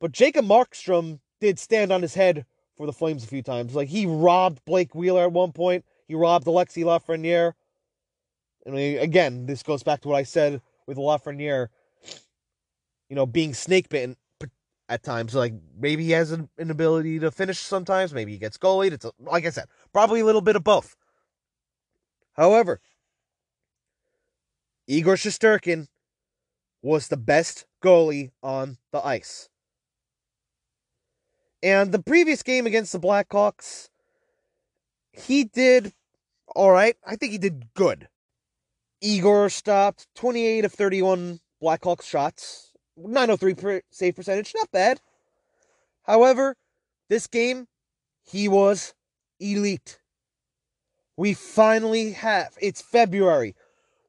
but 0.00 0.12
Jacob 0.12 0.46
Markstrom 0.46 1.20
did 1.40 1.58
stand 1.58 1.92
on 1.92 2.02
his 2.02 2.14
head 2.14 2.46
for 2.76 2.86
the 2.86 2.92
Flames 2.92 3.24
a 3.24 3.28
few 3.28 3.42
times. 3.42 3.74
Like 3.74 3.88
he 3.88 4.06
robbed 4.06 4.64
Blake 4.64 4.94
Wheeler 4.94 5.24
at 5.24 5.32
one 5.32 5.52
point, 5.52 5.84
he 6.06 6.14
robbed 6.14 6.46
Alexis 6.46 6.84
Lafreniere. 6.84 7.52
And 8.66 8.76
again, 8.76 9.46
this 9.46 9.62
goes 9.62 9.82
back 9.82 10.00
to 10.02 10.08
what 10.08 10.16
I 10.16 10.22
said 10.22 10.62
with 10.86 10.96
Lafreniere, 10.96 11.68
you 13.08 13.16
know, 13.16 13.26
being 13.26 13.52
snake 13.52 13.90
bitten 13.90 14.16
at 14.88 15.02
times. 15.02 15.34
Like 15.34 15.54
maybe 15.78 16.04
he 16.04 16.10
has 16.12 16.32
an, 16.32 16.48
ability 16.58 17.18
to 17.20 17.30
finish 17.30 17.58
sometimes, 17.58 18.12
maybe 18.12 18.32
he 18.32 18.38
gets 18.38 18.58
goalied. 18.58 18.92
It's 18.92 19.04
a, 19.04 19.12
like 19.18 19.46
I 19.46 19.50
said, 19.50 19.66
probably 19.92 20.20
a 20.20 20.24
little 20.24 20.40
bit 20.40 20.56
of 20.56 20.64
both. 20.64 20.96
However, 22.34 22.80
Igor 24.86 25.14
Shesterkin 25.14 25.86
was 26.82 27.08
the 27.08 27.16
best 27.16 27.66
goalie 27.82 28.30
on 28.42 28.78
the 28.92 29.04
ice. 29.04 29.48
And 31.62 31.92
the 31.92 32.02
previous 32.02 32.42
game 32.42 32.66
against 32.66 32.92
the 32.92 33.00
Blackhawks, 33.00 33.88
he 35.12 35.44
did 35.44 35.94
all 36.54 36.70
right. 36.70 36.96
I 37.06 37.16
think 37.16 37.32
he 37.32 37.38
did 37.38 37.72
good. 37.74 38.08
Igor 39.00 39.48
stopped 39.48 40.06
28 40.14 40.64
of 40.64 40.72
31 40.72 41.40
Blackhawks 41.62 42.04
shots, 42.04 42.63
903 42.96 43.54
per 43.54 43.82
save 43.90 44.16
percentage, 44.16 44.52
not 44.54 44.70
bad. 44.70 45.00
However, 46.02 46.56
this 47.08 47.26
game, 47.26 47.66
he 48.22 48.48
was 48.48 48.94
elite. 49.40 50.00
We 51.16 51.34
finally 51.34 52.12
have, 52.12 52.56
it's 52.60 52.82
February, 52.82 53.54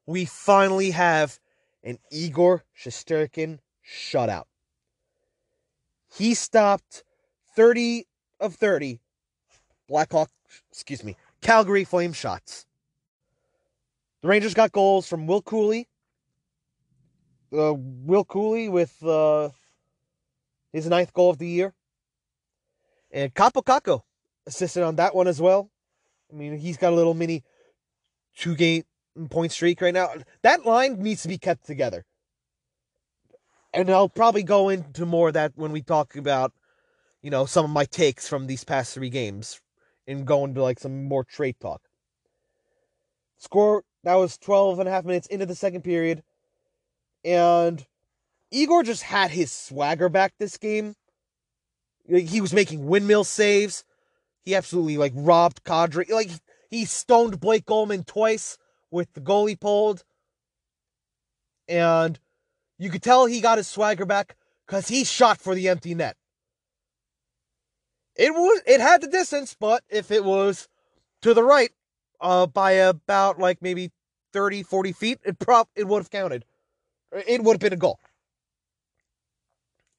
we 0.06 0.26
finally 0.26 0.92
have 0.92 1.40
an 1.84 2.00
Igor 2.12 2.64
Shesterkin 2.78 3.60
shutout. 3.88 4.46
He 6.14 6.34
stopped 6.34 7.04
30 7.56 8.08
of 8.40 8.56
30 8.56 9.00
Blackhawk, 9.88 10.30
excuse 10.72 11.04
me, 11.04 11.16
Calgary 11.42 11.84
Flame 11.84 12.14
shots. 12.14 12.66
The 14.22 14.28
Rangers 14.30 14.56
got 14.56 14.72
goals 14.72 15.08
from 15.08 15.28
Will 15.28 15.42
Cuylle. 15.42 15.86
Uh, 17.56 17.74
Will 17.74 18.26
Cuylle 18.26 18.70
with 18.70 19.04
uh, 19.04 19.50
his 20.74 20.88
ninth 20.88 21.14
goal 21.14 21.30
of 21.30 21.38
the 21.38 21.48
year. 21.48 21.74
And 23.12 23.34
Kakko 23.34 24.02
assisted 24.46 24.84
on 24.84 24.98
that 24.98 25.16
one 25.16 25.28
as 25.28 25.42
well. 25.42 25.70
I 26.32 26.36
mean, 26.36 26.58
he's 26.58 26.78
got 26.78 26.92
a 26.92 26.96
little 26.96 27.14
mini 27.14 27.44
two 28.36 28.56
game 28.56 28.84
point 29.30 29.52
streak 29.52 29.82
right 29.82 29.94
now. 29.94 30.10
That 30.42 30.66
line 30.66 31.02
needs 31.02 31.22
to 31.22 31.28
be 31.28 31.38
kept 31.38 31.66
together. 31.66 32.06
And 33.74 33.90
I'll 33.90 34.10
probably 34.10 34.44
go 34.44 34.70
into 34.70 35.06
more 35.06 35.30
of 35.30 35.34
that 35.36 35.54
when 35.56 35.72
we 35.72 35.82
talk 35.82 36.16
about, 36.16 36.54
you 37.22 37.30
know, 37.30 37.46
some 37.46 37.66
of 37.66 37.72
my 37.72 37.86
takes 37.86 38.28
from 38.28 38.48
these 38.48 38.64
past 38.64 38.94
three 38.94 39.10
games 39.10 39.62
and 40.08 40.26
go 40.26 40.46
into 40.46 40.62
like 40.62 40.80
some 40.80 41.06
more 41.06 41.24
trade 41.24 41.56
talk. 41.60 41.82
Score 43.38 43.84
that 44.04 44.16
was 44.16 44.38
12 44.38 44.80
and 44.80 44.88
a 44.88 44.92
half 44.92 45.04
minutes 45.04 45.28
into 45.28 45.46
the 45.46 45.56
second 45.56 45.84
period. 45.84 46.24
And 47.26 47.84
Igor 48.52 48.84
just 48.84 49.02
had 49.02 49.32
his 49.32 49.52
swagger 49.52 50.10
back 50.10 50.34
this 50.38 50.58
game. 50.58 50.96
He 52.08 52.40
was 52.40 52.54
making 52.54 52.86
windmill 52.86 53.24
saves. 53.24 53.84
He 54.44 54.54
absolutely 54.54 54.98
like 54.98 55.14
robbed 55.16 55.64
Kadri. 55.64 56.08
Like 56.10 56.30
he 56.70 56.86
stoned 56.86 57.40
Blake 57.40 57.66
Coleman 57.66 58.04
twice 58.04 58.60
with 58.92 59.12
the 59.14 59.22
goalie 59.22 59.60
pulled. 59.60 60.04
And 61.68 62.20
you 62.78 62.92
could 62.92 63.02
tell 63.02 63.26
he 63.26 63.42
got 63.42 63.58
his 63.58 63.68
swagger 63.68 64.06
back 64.06 64.36
because 64.68 64.88
he 64.88 65.04
shot 65.04 65.42
for 65.42 65.56
the 65.56 65.68
empty 65.68 65.96
net. 65.96 66.16
It 68.16 68.32
was 68.34 68.62
it 68.68 68.80
had 68.80 69.02
the 69.02 69.08
distance, 69.08 69.56
but 69.60 69.84
if 69.90 70.12
it 70.12 70.24
was 70.24 70.70
to 71.24 71.34
the 71.34 71.44
right, 71.44 71.72
uh, 72.22 72.46
by 72.46 72.74
about 72.74 73.40
like 73.40 73.64
maybe 73.64 73.92
30, 74.32 74.62
40 74.62 74.92
feet, 74.92 75.20
it 75.26 75.40
prop 75.40 75.70
it 75.76 75.88
would 75.88 76.00
have 76.00 76.12
counted. 76.12 76.46
It 77.12 77.44
would 77.44 77.54
have 77.54 77.60
been 77.60 77.74
a 77.74 77.78
goal. 77.78 78.00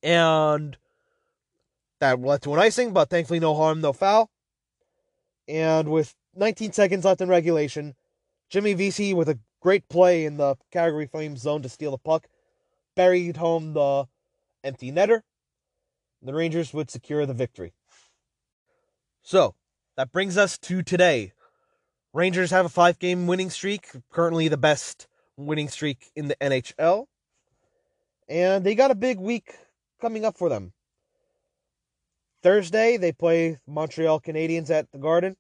And 0.03 0.77
that 2.01 2.21
led 2.21 2.43
to 2.43 2.55
an 2.55 2.61
icing, 2.61 2.93
but 2.93 3.11
thankfully 3.11 3.41
no 3.41 3.55
harm, 3.55 3.81
no 3.81 3.93
foul. 3.93 4.31
And 5.49 5.89
with 5.89 6.15
19 6.35 6.73
seconds 6.73 7.05
left 7.05 7.21
in 7.21 7.29
regulation, 7.29 7.95
Jimmy 8.51 8.75
Vesey 8.75 9.15
with 9.15 9.29
a 9.29 9.39
great 9.61 9.89
play 9.89 10.25
in 10.25 10.37
the 10.37 10.57
Calgary 10.71 11.07
Flames 11.07 11.41
zone 11.41 11.63
to 11.63 11.69
steal 11.69 11.91
the 11.91 11.99
puck, 11.99 12.29
buried 12.95 13.37
home 13.37 13.73
the 13.73 14.07
empty 14.63 14.93
netter. 14.93 15.23
The 16.23 16.35
Rangers 16.35 16.75
would 16.75 16.91
secure 16.91 17.27
the 17.27 17.35
victory. 17.35 17.73
So, 19.23 19.55
that 19.97 20.13
brings 20.13 20.37
us 20.37 20.59
to 20.59 20.83
today. 20.83 21.33
Rangers 22.13 22.51
have 22.51 22.67
a 22.67 22.71
five 22.71 22.99
game 22.99 23.27
winning 23.27 23.51
streak, 23.51 23.89
currently 24.11 24.49
the 24.49 24.57
best 24.57 25.07
winning 25.37 25.69
streak 25.69 26.11
in 26.17 26.29
the 26.29 26.37
NHL. 26.37 27.07
And 28.29 28.65
they 28.65 28.75
got 28.75 28.91
a 28.91 28.97
big 28.97 29.19
week 29.19 29.55
coming 30.01 30.25
up 30.25 30.37
for 30.37 30.49
them. 30.49 30.73
Thursday, 32.43 32.97
they 32.97 33.13
play 33.13 33.59
Montreal 33.67 34.21
Canadiens 34.21 34.71
at 34.71 34.91
the 34.93 34.99
Garden. 34.99 35.37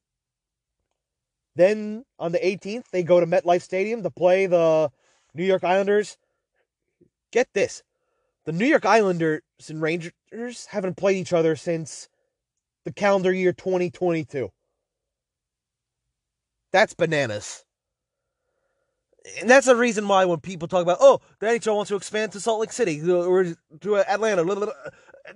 Then 1.54 2.04
on 2.18 2.32
the 2.32 2.38
18th, 2.38 2.90
they 2.92 3.02
go 3.02 3.20
to 3.20 3.26
MetLife 3.26 3.62
Stadium 3.62 4.02
to 4.02 4.10
play 4.10 4.46
the 4.46 4.90
New 5.34 5.44
York 5.44 5.64
Islanders. 5.64 6.18
Get 7.32 7.48
this 7.52 7.82
the 8.46 8.52
New 8.52 8.64
York 8.64 8.86
Islanders 8.86 9.42
and 9.68 9.82
Rangers 9.82 10.66
haven't 10.70 10.96
played 10.96 11.16
each 11.16 11.32
other 11.32 11.56
since 11.56 12.08
the 12.84 12.92
calendar 12.92 13.32
year 13.32 13.52
2022. 13.52 14.50
That's 16.72 16.94
bananas. 16.94 17.65
And 19.40 19.50
that's 19.50 19.66
the 19.66 19.76
reason 19.76 20.06
why 20.06 20.24
when 20.24 20.40
people 20.40 20.68
talk 20.68 20.82
about, 20.82 20.98
oh, 21.00 21.20
the 21.40 21.46
NHL 21.46 21.74
wants 21.74 21.88
to 21.88 21.96
expand 21.96 22.32
to 22.32 22.40
Salt 22.40 22.60
Lake 22.60 22.72
City 22.72 23.00
or 23.10 23.54
to 23.80 23.96
Atlanta, 23.96 24.72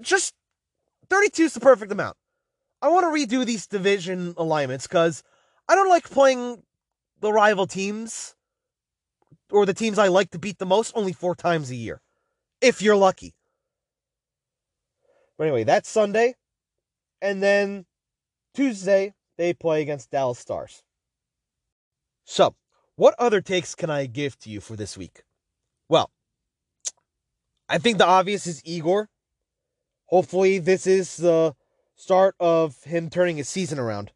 just 0.00 0.34
32 1.08 1.42
is 1.44 1.54
the 1.54 1.60
perfect 1.60 1.90
amount. 1.90 2.16
I 2.82 2.88
want 2.88 3.04
to 3.04 3.08
redo 3.10 3.44
these 3.44 3.66
division 3.66 4.34
alignments 4.36 4.86
because 4.86 5.22
I 5.68 5.74
don't 5.74 5.88
like 5.88 6.08
playing 6.08 6.62
the 7.20 7.32
rival 7.32 7.66
teams 7.66 8.34
or 9.50 9.66
the 9.66 9.74
teams 9.74 9.98
I 9.98 10.08
like 10.08 10.30
to 10.30 10.38
beat 10.38 10.58
the 10.58 10.66
most 10.66 10.92
only 10.94 11.12
four 11.12 11.34
times 11.34 11.70
a 11.70 11.76
year, 11.76 12.00
if 12.60 12.80
you're 12.80 12.96
lucky. 12.96 13.34
But 15.36 15.48
anyway, 15.48 15.64
that's 15.64 15.88
Sunday. 15.88 16.36
And 17.20 17.42
then 17.42 17.86
Tuesday, 18.54 19.14
they 19.36 19.52
play 19.52 19.82
against 19.82 20.10
Dallas 20.10 20.38
Stars. 20.38 20.82
So, 22.24 22.54
what 23.00 23.14
other 23.18 23.40
takes 23.40 23.74
can 23.74 23.90
I 23.90 24.06
give 24.06 24.38
to 24.40 24.50
you 24.50 24.60
for 24.60 24.76
this 24.76 24.96
week? 24.96 25.22
Well, 25.88 26.10
I 27.68 27.78
think 27.78 27.98
the 27.98 28.06
obvious 28.06 28.46
is 28.46 28.62
Igor. 28.64 29.08
Hopefully, 30.06 30.58
this 30.58 30.86
is 30.86 31.16
the 31.16 31.54
start 31.96 32.34
of 32.40 32.82
him 32.84 33.10
turning 33.10 33.36
his 33.36 33.48
season 33.48 33.78
around 33.78 34.12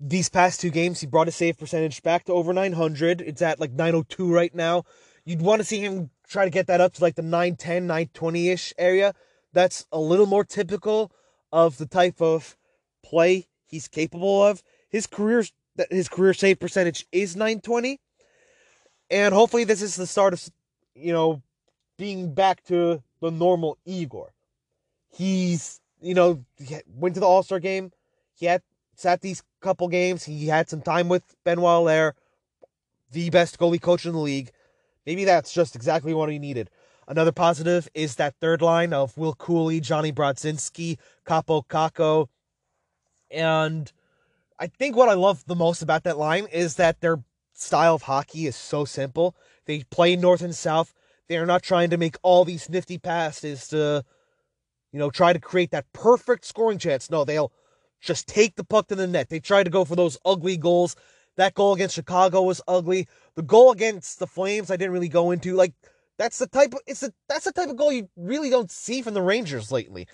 these 0.00 0.28
past 0.28 0.60
two 0.60 0.70
games, 0.70 1.00
he 1.00 1.06
brought 1.06 1.28
his 1.28 1.36
save 1.36 1.58
percentage 1.58 2.02
back 2.02 2.24
to 2.24 2.32
over 2.32 2.52
900. 2.52 3.20
It's 3.20 3.42
at 3.42 3.60
like 3.60 3.72
902 3.72 4.32
right 4.32 4.54
now. 4.54 4.84
You'd 5.24 5.40
want 5.40 5.60
to 5.60 5.64
see 5.64 5.80
him 5.80 6.10
try 6.28 6.44
to 6.44 6.50
get 6.50 6.66
that 6.66 6.80
up 6.80 6.94
to 6.94 7.02
like 7.02 7.14
the 7.14 7.22
910, 7.22 7.86
920 7.86 8.50
ish 8.50 8.74
area. 8.76 9.14
That's 9.52 9.86
a 9.92 9.98
little 9.98 10.26
more 10.26 10.44
typical 10.44 11.12
of 11.52 11.78
the 11.78 11.86
type 11.86 12.20
of 12.20 12.56
play 13.04 13.46
he's 13.66 13.88
capable 13.88 14.42
of. 14.42 14.62
His 14.88 15.06
career 15.06 15.44
his 15.90 16.08
career 16.08 16.34
save 16.34 16.60
percentage 16.60 17.06
is 17.10 17.34
920. 17.34 17.98
And 19.14 19.32
hopefully 19.32 19.62
this 19.62 19.80
is 19.80 19.94
the 19.94 20.08
start 20.08 20.32
of 20.32 20.42
you 20.96 21.12
know 21.12 21.40
being 21.96 22.34
back 22.34 22.64
to 22.64 23.00
the 23.20 23.30
normal 23.30 23.78
Igor. 23.86 24.32
He's 25.08 25.80
you 26.02 26.14
know 26.14 26.44
went 26.88 27.14
to 27.14 27.20
the 27.20 27.26
All-Star 27.26 27.60
game. 27.60 27.92
He 28.34 28.46
had 28.46 28.60
sat 28.96 29.20
these 29.20 29.44
couple 29.60 29.86
games. 29.86 30.24
He 30.24 30.48
had 30.48 30.68
some 30.68 30.82
time 30.82 31.08
with 31.08 31.22
Benoit 31.44 31.64
Allaire, 31.64 32.14
the 33.12 33.30
best 33.30 33.56
goalie 33.56 33.80
coach 33.80 34.04
in 34.04 34.14
the 34.14 34.18
league. 34.18 34.50
Maybe 35.06 35.24
that's 35.24 35.52
just 35.52 35.76
exactly 35.76 36.12
what 36.12 36.28
he 36.28 36.40
needed. 36.40 36.68
Another 37.06 37.30
positive 37.30 37.88
is 37.94 38.16
that 38.16 38.34
third 38.40 38.62
line 38.62 38.92
of 38.92 39.16
Will 39.16 39.34
Cuylle, 39.34 39.80
Johnny 39.80 40.10
Brodzinski, 40.10 40.98
Kaapo 41.24 41.64
Kakko. 41.68 42.26
And 43.30 43.92
I 44.58 44.66
think 44.66 44.96
what 44.96 45.08
I 45.08 45.14
love 45.14 45.44
the 45.46 45.54
most 45.54 45.82
about 45.82 46.02
that 46.02 46.18
line 46.18 46.46
is 46.46 46.74
that 46.76 47.00
their 47.00 47.22
style 47.54 47.94
of 47.94 48.02
hockey 48.02 48.46
is 48.46 48.56
so 48.56 48.84
simple. 48.84 49.34
They 49.66 49.84
play 49.84 50.16
north 50.16 50.42
and 50.42 50.54
south. 50.54 50.92
They 51.28 51.38
are 51.38 51.46
not 51.46 51.62
trying 51.62 51.90
to 51.90 51.96
make 51.96 52.16
all 52.22 52.44
these 52.44 52.68
nifty 52.68 52.98
passes 52.98 53.68
to, 53.68 54.04
you 54.92 54.98
know, 54.98 55.10
try 55.10 55.32
to 55.32 55.38
create 55.38 55.70
that 55.70 55.90
perfect 55.92 56.44
scoring 56.44 56.78
chance. 56.78 57.10
No, 57.10 57.24
they'll 57.24 57.52
just 58.00 58.28
take 58.28 58.56
the 58.56 58.64
puck 58.64 58.88
to 58.88 58.94
the 58.94 59.06
net. 59.06 59.30
They 59.30 59.40
try 59.40 59.62
to 59.62 59.70
go 59.70 59.84
for 59.84 59.96
those 59.96 60.18
ugly 60.24 60.56
goals. 60.56 60.96
That 61.36 61.54
goal 61.54 61.72
against 61.72 61.94
Chicago 61.94 62.42
was 62.42 62.60
ugly. 62.68 63.08
The 63.34 63.42
goal 63.42 63.72
against 63.72 64.18
the 64.18 64.26
Flames, 64.26 64.70
I 64.70 64.76
didn't 64.76 64.92
really 64.92 65.08
go 65.08 65.30
into. 65.30 65.54
Like, 65.54 65.72
that's 66.18 66.38
the 66.38 66.46
type 66.46 66.74
of 66.74 66.80
it's 66.86 67.02
a 67.02 67.12
that's 67.28 67.44
the 67.44 67.52
type 67.52 67.70
of 67.70 67.76
goal 67.76 67.90
you 67.90 68.08
really 68.16 68.50
don't 68.50 68.70
see 68.70 69.02
from 69.02 69.14
the 69.14 69.22
Rangers 69.22 69.72
lately. 69.72 70.06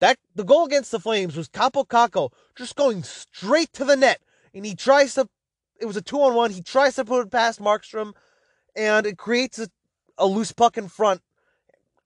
That 0.00 0.18
the 0.34 0.44
goal 0.44 0.64
against 0.66 0.92
the 0.92 1.00
Flames 1.00 1.36
was 1.36 1.48
Kaapo 1.48 1.86
Kakko 1.86 2.30
just 2.56 2.76
going 2.76 3.02
straight 3.02 3.72
to 3.72 3.84
the 3.84 3.96
net, 3.96 4.20
and 4.54 4.64
he 4.64 4.74
tries 4.74 5.14
to. 5.14 5.28
It 5.80 5.86
was 5.86 5.96
a 5.96 6.02
two 6.02 6.20
on 6.20 6.34
one. 6.34 6.50
He 6.50 6.62
tries 6.62 6.96
to 6.96 7.04
put 7.04 7.26
it 7.26 7.30
past 7.30 7.60
Markstrom, 7.60 8.14
and 8.76 9.06
it 9.06 9.16
creates 9.18 9.58
a, 9.58 9.68
a 10.18 10.26
loose 10.26 10.52
puck 10.52 10.76
in 10.76 10.88
front. 10.88 11.22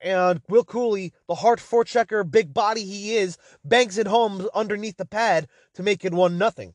And 0.01 0.43
Will 0.49 0.65
Cuylle, 0.65 1.13
the 1.29 1.35
hard 1.37 1.59
forechecker, 1.59 2.31
big 2.31 2.53
body 2.53 2.85
he 2.85 3.17
is, 3.17 3.39
banks 3.65 3.97
it 3.97 4.07
home 4.07 4.49
underneath 4.55 4.97
the 4.97 5.07
pad 5.07 5.49
to 5.75 5.83
make 5.83 6.05
it 6.05 6.13
one 6.13 6.39
nothing. 6.39 6.75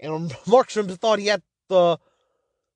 And 0.00 0.30
Markstrom 0.46 0.90
thought 0.98 1.18
he 1.18 1.26
had 1.26 1.42
the 1.68 1.98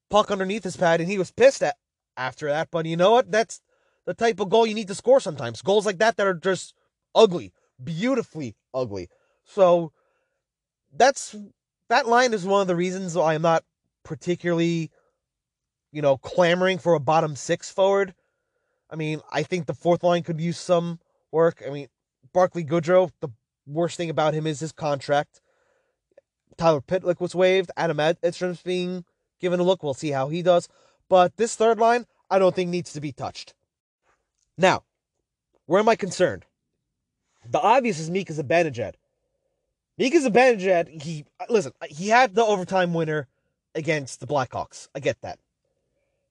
puck 0.09 0.31
underneath 0.31 0.65
his 0.65 0.77
pad, 0.77 1.01
and 1.01 1.11
he 1.11 1.19
was 1.19 1.31
pissed 1.31 1.63
at 1.63 1.77
after 2.17 2.49
that. 2.49 2.69
But 2.71 2.87
you 2.87 2.97
know 2.97 3.13
what? 3.13 3.31
That's 3.31 3.61
the 4.07 4.15
type 4.15 4.41
of 4.41 4.49
goal 4.49 4.67
you 4.67 4.75
need 4.75 4.89
to 4.89 4.95
score 4.95 5.21
sometimes. 5.21 5.63
Goals 5.63 5.87
like 5.87 5.99
that 5.99 6.17
that 6.17 6.27
are 6.27 6.35
just 6.35 6.75
ugly, 7.15 7.53
beautifully 7.83 8.57
ugly. 8.73 9.09
So 9.45 9.93
that's 10.97 11.37
that 11.89 12.07
line 12.07 12.33
is 12.33 12.45
one 12.45 12.61
of 12.61 12.67
the 12.67 12.77
reasons 12.77 13.15
why 13.15 13.35
I'm 13.35 13.43
not 13.43 13.65
particularly, 14.05 14.91
you 15.93 16.03
know, 16.03 16.17
clamoring 16.17 16.79
for 16.79 16.95
a 16.95 17.01
bottom 17.01 17.37
six 17.37 17.71
forward. 17.71 18.15
I 18.91 18.97
mean, 18.97 19.21
I 19.31 19.43
think 19.43 19.67
the 19.67 19.75
fourth 19.75 20.03
line 20.03 20.23
could 20.23 20.41
use 20.41 20.59
some 20.59 21.01
work. 21.33 21.63
I 21.67 21.71
mean, 21.71 21.89
Barclay 22.33 22.65
Goodrow, 22.65 23.11
the 23.21 23.29
worst 23.67 23.97
thing 23.97 24.11
about 24.11 24.35
him 24.35 24.47
is 24.47 24.61
his 24.61 24.73
contract. 24.73 25.41
Tyler 26.57 26.81
Pitlick 26.81 27.21
was 27.21 27.35
waived. 27.35 27.71
Adam 27.77 27.99
Edstrom's 27.99 28.63
being 28.63 29.05
given 29.41 29.61
a 29.61 29.63
look. 29.63 29.83
We'll 29.83 29.95
see 29.95 30.11
how 30.11 30.29
he 30.29 30.43
does. 30.43 30.69
But 31.09 31.37
this 31.37 31.55
third 31.55 31.79
line, 31.79 32.07
I 32.31 32.39
don't 32.39 32.55
think 32.55 32.71
needs 32.71 32.93
to 32.93 33.01
be 33.01 33.13
touched. 33.13 33.55
Now, 34.57 34.85
where 35.67 35.81
am 35.81 35.89
I 35.89 35.97
concerned? 35.97 36.47
The 37.49 37.61
obvious 37.61 37.99
is 37.99 38.11
Mika 38.11 38.33
Zibanejad. 38.33 38.95
Mika 39.99 40.19
Zibanejad, 40.19 41.03
he 41.03 41.25
listen, 41.49 41.73
he 41.89 42.09
had 42.09 42.35
the 42.35 42.45
overtime 42.45 42.93
winner 42.93 43.29
against 43.75 44.21
the 44.21 44.27
Blackhawks. 44.27 44.89
I 44.95 45.01
get 45.01 45.21
that. 45.23 45.39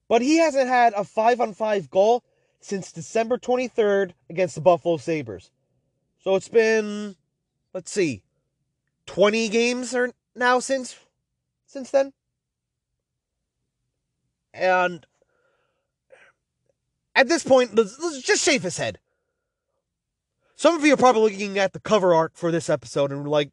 But 0.08 0.22
he 0.22 0.38
hasn't 0.38 0.68
had 0.68 0.92
a 0.94 1.02
5 1.02 1.40
on 1.40 1.52
5 1.54 1.90
goal 1.90 2.22
since 2.60 2.92
December 2.92 3.38
23rd 3.38 4.12
against 4.30 4.54
the 4.54 4.60
Buffalo 4.60 4.98
Sabres. 4.98 5.50
So 6.22 6.36
it's 6.36 6.48
been 6.48 7.16
let's 7.72 7.90
see 7.90 8.22
20 9.06 9.48
games 9.48 9.94
or 9.94 10.12
now 10.34 10.60
since 10.60 10.96
since 11.66 11.90
then. 11.90 12.12
And 14.54 15.06
at 17.14 17.28
this 17.28 17.44
point, 17.44 17.74
let's, 17.74 17.98
let's 17.98 18.22
just 18.22 18.44
shave 18.44 18.62
his 18.62 18.78
head. 18.78 18.98
Some 20.56 20.74
of 20.74 20.86
you 20.86 20.94
are 20.94 20.96
probably 20.96 21.32
looking 21.32 21.58
at 21.58 21.74
the 21.74 21.80
cover 21.80 22.14
art 22.14 22.32
for 22.34 22.50
this 22.50 22.70
episode 22.70 23.12
and 23.12 23.28
like, 23.28 23.50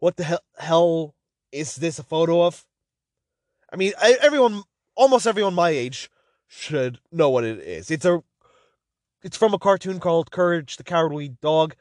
what 0.00 0.16
the 0.16 0.40
hell, 0.58 1.14
is 1.52 1.76
this 1.76 1.98
a 1.98 2.02
photo 2.02 2.42
of? 2.42 2.64
I 3.72 3.76
mean, 3.76 3.92
everyone, 4.00 4.64
almost 4.96 5.28
everyone 5.28 5.54
my 5.54 5.70
age 5.70 6.10
should 6.48 6.98
know 7.12 7.30
what 7.30 7.44
it 7.44 7.60
is. 7.60 7.90
It's 7.90 8.04
a, 8.04 8.22
it's 9.22 9.36
from 9.36 9.54
a 9.54 9.58
cartoon 9.58 10.00
called 10.00 10.32
Courage 10.32 10.76
the 10.76 10.82
Cowardly 10.82 11.28
Dog. 11.40 11.76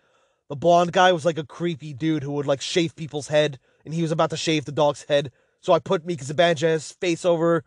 The 0.50 0.56
blonde 0.56 0.92
guy 0.92 1.12
was 1.14 1.26
like 1.26 1.40
a 1.40 1.46
creepy 1.46 1.94
dude 1.94 2.24
who 2.24 2.32
would 2.34 2.48
like 2.48 2.62
shave 2.62 2.96
people's 2.96 3.28
head, 3.28 3.58
and 3.86 3.94
he 3.94 4.04
was 4.04 4.12
about 4.12 4.30
to 4.32 4.38
shave 4.38 4.66
the 4.66 4.72
dog's 4.72 5.04
head. 5.04 5.32
So 5.62 5.74
I 5.74 5.80
put 5.80 6.06
Mika 6.06 6.24
Zibanejad's 6.24 6.92
face 6.92 7.26
over 7.26 7.64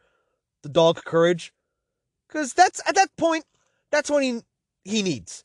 the 0.62 0.68
dog 0.68 1.04
courage. 1.04 1.52
Because 2.28 2.52
that's 2.52 2.80
at 2.88 2.94
that 2.94 3.16
point, 3.16 3.44
that's 3.90 4.10
what 4.10 4.22
he 4.22 4.40
he 4.84 5.02
needs. 5.02 5.44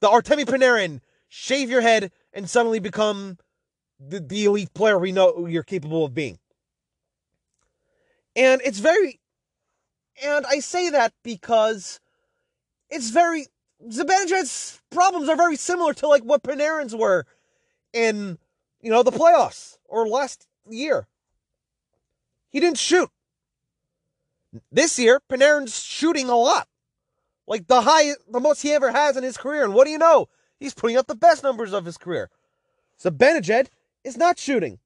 The 0.00 0.08
Artemi 0.08 0.44
Panarin, 0.44 1.00
shave 1.28 1.70
your 1.70 1.80
head 1.80 2.12
and 2.32 2.48
suddenly 2.48 2.78
become 2.78 3.38
the, 3.98 4.20
the 4.20 4.44
elite 4.44 4.72
player 4.74 4.98
we 4.98 5.12
know 5.12 5.46
you're 5.46 5.62
capable 5.62 6.04
of 6.04 6.14
being. 6.14 6.38
And 8.36 8.60
it's 8.64 8.78
very 8.78 9.20
and 10.24 10.46
I 10.46 10.60
say 10.60 10.90
that 10.90 11.12
because 11.22 12.00
it's 12.90 13.10
very 13.10 13.46
Zibanejad's 13.88 14.80
problems 14.90 15.28
are 15.28 15.36
very 15.36 15.56
similar 15.56 15.92
to 15.94 16.08
like 16.08 16.22
what 16.22 16.42
Panarin's 16.42 16.94
were 16.94 17.24
in 17.92 18.38
you 18.80 18.90
know 18.90 19.02
the 19.02 19.12
playoffs 19.12 19.78
or 19.84 20.06
last 20.06 20.46
year. 20.68 21.06
He 22.50 22.60
didn't 22.60 22.78
shoot. 22.78 23.10
This 24.72 24.98
year, 24.98 25.20
Panarin's 25.30 25.82
shooting 25.82 26.28
a 26.28 26.36
lot. 26.36 26.68
Like 27.48 27.66
the 27.66 27.80
high, 27.80 28.12
the 28.30 28.40
most 28.40 28.60
he 28.60 28.72
ever 28.72 28.92
has 28.92 29.16
in 29.16 29.24
his 29.24 29.38
career. 29.38 29.64
And 29.64 29.72
what 29.72 29.86
do 29.86 29.90
you 29.90 29.98
know? 29.98 30.28
He's 30.60 30.74
putting 30.74 30.98
up 30.98 31.06
the 31.06 31.14
best 31.14 31.42
numbers 31.42 31.72
of 31.72 31.86
his 31.86 31.96
career. 31.96 32.30
So 32.98 33.10
Benajed 33.10 33.68
is 34.04 34.18
not 34.18 34.38
shooting. 34.38 34.78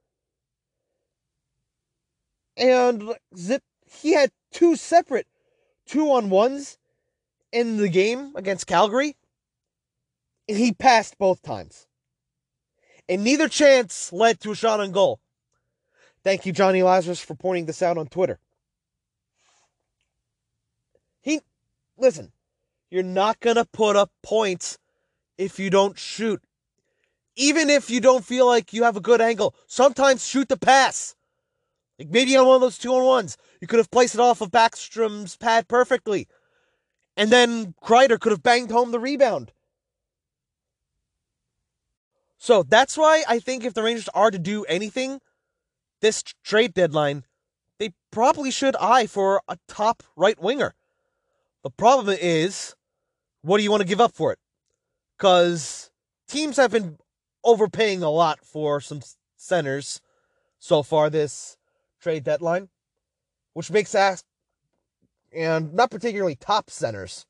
And 2.56 3.14
Zip, 3.36 3.64
he 3.90 4.12
had 4.12 4.30
two 4.52 4.76
separate 4.76 5.26
two 5.86 6.12
on 6.12 6.30
ones 6.30 6.78
in 7.50 7.78
the 7.78 7.88
game 7.88 8.32
against 8.36 8.68
Calgary. 8.68 9.16
And 10.48 10.56
he 10.56 10.72
passed 10.72 11.18
both 11.18 11.42
times. 11.42 11.88
And 13.08 13.24
neither 13.24 13.48
chance 13.48 14.12
led 14.12 14.38
to 14.40 14.52
a 14.52 14.54
shot 14.54 14.78
on 14.78 14.92
goal. 14.92 15.20
Thank 16.22 16.46
you, 16.46 16.52
Johnny 16.52 16.84
Lazarus, 16.84 17.20
for 17.20 17.34
pointing 17.34 17.66
this 17.66 17.82
out 17.82 17.98
on 17.98 18.06
Twitter. 18.06 18.38
He, 21.22 21.40
listen, 21.98 22.30
you're 22.92 23.02
not 23.02 23.40
going 23.40 23.56
to 23.56 23.64
put 23.64 23.96
up 23.96 24.10
points 24.22 24.78
if 25.38 25.58
you 25.58 25.70
don't 25.70 25.98
shoot. 25.98 26.42
Even 27.36 27.70
if 27.70 27.88
you 27.88 28.02
don't 28.02 28.22
feel 28.22 28.46
like 28.46 28.74
you 28.74 28.82
have 28.82 28.98
a 28.98 29.00
good 29.00 29.22
angle, 29.22 29.54
sometimes 29.66 30.26
shoot 30.26 30.46
the 30.50 30.58
pass. 30.58 31.14
Like 31.98 32.10
maybe 32.10 32.36
on 32.36 32.46
one 32.46 32.56
of 32.56 32.60
those 32.60 32.76
two 32.76 32.92
on 32.92 33.06
ones, 33.06 33.38
you 33.62 33.66
could 33.66 33.78
have 33.78 33.90
placed 33.90 34.14
it 34.14 34.20
off 34.20 34.42
of 34.42 34.50
Backstrom's 34.50 35.38
pad 35.38 35.68
perfectly. 35.68 36.28
And 37.16 37.30
then 37.30 37.74
Kreider 37.82 38.20
could 38.20 38.32
have 38.32 38.42
banged 38.42 38.70
home 38.70 38.92
the 38.92 39.00
rebound. 39.00 39.52
So 42.36 42.62
that's 42.62 42.98
why 42.98 43.24
I 43.26 43.38
think 43.38 43.64
if 43.64 43.72
the 43.72 43.82
Rangers 43.82 44.10
are 44.12 44.30
to 44.30 44.38
do 44.38 44.64
anything 44.64 45.22
this 46.02 46.22
trade 46.44 46.74
deadline, 46.74 47.24
they 47.78 47.94
probably 48.10 48.50
should 48.50 48.76
eye 48.76 49.06
for 49.06 49.40
a 49.48 49.56
top 49.66 50.02
right 50.14 50.38
winger. 50.38 50.74
The 51.62 51.70
problem 51.70 52.14
is, 52.20 52.74
what 53.42 53.58
do 53.58 53.64
you 53.64 53.70
want 53.70 53.82
to 53.82 53.88
give 53.88 54.00
up 54.00 54.12
for 54.12 54.32
it? 54.32 54.38
Because 55.16 55.90
teams 56.28 56.56
have 56.56 56.70
been 56.70 56.98
overpaying 57.44 58.02
a 58.02 58.10
lot 58.10 58.40
for 58.44 58.80
some 58.80 59.00
centers 59.36 60.00
so 60.58 60.82
far 60.82 61.10
this 61.10 61.56
trade 62.00 62.24
deadline, 62.24 62.68
which 63.52 63.70
makes 63.70 63.94
us, 63.94 64.22
and 65.34 65.74
not 65.74 65.90
particularly 65.90 66.36
top 66.36 66.70
centers. 66.70 67.26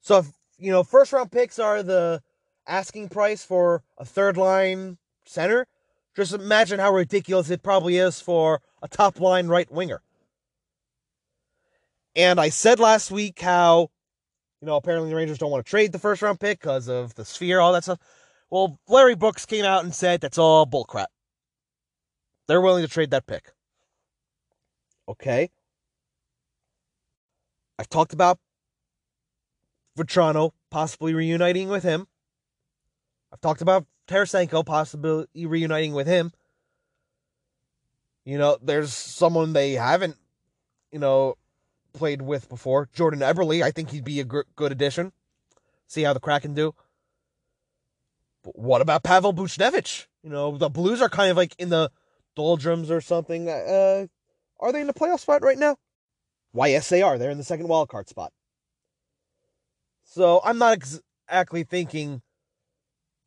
So, 0.00 0.18
if, 0.18 0.32
you 0.58 0.70
know, 0.70 0.82
first 0.82 1.12
round 1.12 1.32
picks 1.32 1.58
are 1.58 1.82
the 1.82 2.22
asking 2.66 3.08
price 3.08 3.44
for 3.44 3.82
a 3.96 4.04
third 4.04 4.36
line 4.36 4.98
center. 5.24 5.66
Just 6.14 6.34
imagine 6.34 6.78
how 6.78 6.92
ridiculous 6.92 7.50
it 7.50 7.62
probably 7.62 7.96
is 7.96 8.20
for 8.20 8.60
a 8.82 8.88
top 8.88 9.20
line 9.20 9.48
right 9.48 9.70
winger. 9.70 10.02
And 12.14 12.40
I 12.40 12.48
said 12.48 12.78
last 12.80 13.10
week 13.10 13.40
how, 13.40 13.90
you 14.60 14.66
know, 14.66 14.76
apparently 14.76 15.10
the 15.10 15.16
Rangers 15.16 15.38
don't 15.38 15.50
want 15.50 15.64
to 15.64 15.70
trade 15.70 15.92
the 15.92 15.98
first 15.98 16.22
round 16.22 16.40
pick 16.40 16.60
because 16.60 16.88
of 16.88 17.14
the 17.14 17.24
sphere, 17.24 17.60
all 17.60 17.72
that 17.72 17.84
stuff. 17.84 17.98
Well, 18.50 18.78
Larry 18.88 19.14
Brooks 19.14 19.46
came 19.46 19.64
out 19.64 19.84
and 19.84 19.94
said 19.94 20.20
that's 20.20 20.38
all 20.38 20.66
bullcrap. 20.66 21.06
They're 22.46 22.60
willing 22.60 22.82
to 22.82 22.88
trade 22.88 23.10
that 23.10 23.26
pick. 23.26 23.52
Okay. 25.08 25.50
I've 27.78 27.88
talked 27.88 28.12
about 28.12 28.38
Vatrano 29.96 30.52
possibly 30.70 31.14
reuniting 31.14 31.68
with 31.68 31.82
him. 31.82 32.08
I've 33.32 33.40
talked 33.40 33.60
about 33.60 33.86
Tarasenko 34.08 34.64
possibly 34.64 35.26
reuniting 35.34 35.92
with 35.92 36.06
him. 36.06 36.32
You 38.24 38.38
know, 38.38 38.58
there's 38.62 38.92
someone 38.92 39.52
they 39.52 39.72
haven't, 39.72 40.16
you 40.90 40.98
know, 40.98 41.36
played 41.98 42.22
with 42.22 42.48
before. 42.48 42.88
Jordan 42.94 43.20
Eberle, 43.20 43.62
I 43.62 43.70
think 43.72 43.90
he'd 43.90 44.04
be 44.04 44.20
a 44.20 44.24
good 44.24 44.72
addition. 44.72 45.12
See 45.88 46.02
how 46.02 46.12
the 46.12 46.20
Kraken 46.20 46.54
do. 46.54 46.74
But 48.44 48.58
what 48.58 48.80
about 48.80 49.02
Pavel 49.02 49.34
Buchnevich? 49.34 50.06
You 50.22 50.30
know, 50.30 50.56
the 50.56 50.68
Blues 50.68 51.02
are 51.02 51.08
kind 51.08 51.30
of 51.30 51.36
like 51.36 51.54
in 51.58 51.70
the 51.70 51.90
doldrums 52.36 52.90
or 52.90 53.00
something. 53.00 53.48
Uh, 53.48 54.06
are 54.60 54.72
they 54.72 54.80
in 54.80 54.86
the 54.86 54.94
playoff 54.94 55.20
spot 55.20 55.42
right 55.42 55.58
now? 55.58 55.76
Why, 56.52 56.68
yes, 56.68 56.88
they 56.88 57.02
are. 57.02 57.18
They're 57.18 57.30
in 57.30 57.38
the 57.38 57.44
second 57.44 57.68
wild 57.68 57.88
card 57.88 58.08
spot. 58.08 58.32
So 60.04 60.40
I'm 60.44 60.58
not 60.58 60.74
exactly 60.74 61.64
thinking 61.64 62.22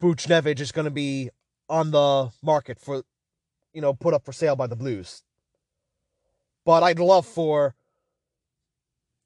Buchnevich 0.01 0.59
is 0.59 0.71
going 0.71 0.85
to 0.85 0.91
be 0.91 1.29
on 1.69 1.91
the 1.91 2.31
market 2.41 2.79
for, 2.79 3.03
you 3.73 3.81
know, 3.81 3.93
put 3.93 4.13
up 4.13 4.25
for 4.25 4.33
sale 4.33 4.55
by 4.55 4.67
the 4.67 4.75
Blues. 4.75 5.23
But 6.65 6.83
I'd 6.83 6.99
love 6.99 7.25
for 7.25 7.75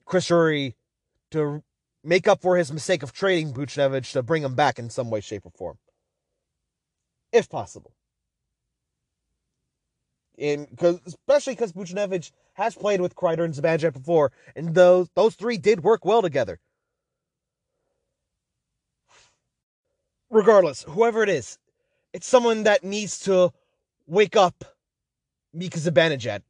Chris 0.06 0.28
Drury 0.28 0.76
to 1.32 1.64
make 2.04 2.28
up 2.28 2.42
for 2.42 2.58
his 2.58 2.72
mistake 2.72 3.04
of 3.04 3.14
trading 3.14 3.54
Buchnevich 3.54 4.12
to 4.14 4.24
bring 4.24 4.44
him 4.44 4.56
back 4.56 4.80
in 4.80 4.90
some 4.90 5.10
way, 5.10 5.22
shape, 5.22 5.46
or 5.46 5.52
form. 5.52 5.78
If 7.32 7.50
possible. 7.50 7.94
In, 10.38 10.68
cause, 10.78 11.00
especially 11.06 11.54
because 11.54 11.74
Buchnevich 11.74 12.32
has 12.54 12.76
played 12.76 13.02
with 13.02 13.16
Kreider 13.16 13.46
and 13.46 13.54
Zibanejad 13.54 13.94
before, 13.94 14.32
and 14.56 14.76
those 14.76 15.10
those 15.16 15.36
three 15.36 15.58
did 15.58 15.84
work 15.84 16.06
well 16.06 16.22
together. 16.22 16.60
Regardless, 20.30 20.84
whoever 20.84 21.24
it 21.24 21.30
is, 21.30 21.58
it's 22.14 22.28
someone 22.28 22.64
that 22.64 22.84
needs 22.84 23.20
to 23.22 23.52
wake 24.08 24.36
up 24.36 24.66
Mika 25.54 25.80
Zibanejad 25.80 26.42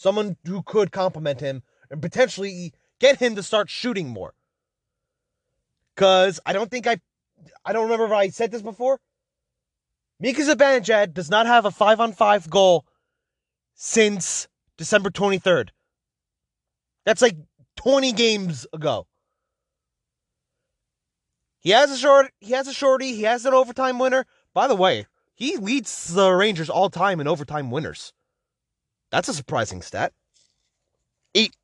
someone 0.00 0.34
who 0.46 0.62
could 0.62 0.90
complement 0.90 1.40
him 1.40 1.62
and 1.90 2.00
potentially 2.00 2.72
get 3.00 3.18
him 3.18 3.34
to 3.34 3.42
start 3.42 3.68
shooting 3.68 4.08
more. 4.08 4.34
Because 5.94 6.38
I 6.46 6.52
don't 6.52 6.70
think 6.70 6.86
I, 6.86 7.00
I 7.64 7.72
don't 7.72 7.84
remember 7.84 8.06
if 8.06 8.12
I 8.12 8.28
said 8.28 8.52
this 8.52 8.62
before. 8.62 9.00
Mika 10.20 10.42
Zibanejad 10.42 11.14
does 11.14 11.30
not 11.30 11.46
have 11.46 11.64
a 11.64 11.70
five 11.70 11.98
on 11.98 12.12
five 12.12 12.48
goal 12.48 12.84
since 13.74 14.46
December 14.76 15.10
23rd. 15.10 15.70
That's 17.04 17.22
like 17.22 17.36
20 17.76 18.12
games 18.12 18.66
ago. 18.72 19.06
He 21.60 21.70
has 21.70 21.90
a 21.90 21.96
short 21.96 22.32
he 22.40 22.52
has 22.52 22.68
a 22.68 22.72
shorty, 22.72 23.14
he 23.14 23.22
has 23.22 23.44
an 23.44 23.54
overtime 23.54 23.98
winner. 23.98 24.26
By 24.54 24.66
the 24.66 24.74
way, 24.74 25.06
he 25.34 25.56
leads 25.56 26.12
the 26.12 26.30
Rangers 26.30 26.70
all 26.70 26.90
time 26.90 27.20
in 27.20 27.28
overtime 27.28 27.70
winners. 27.70 28.12
That's 29.10 29.28
a 29.28 29.34
surprising 29.34 29.82
stat. 29.82 30.12
Eight. 31.34 31.54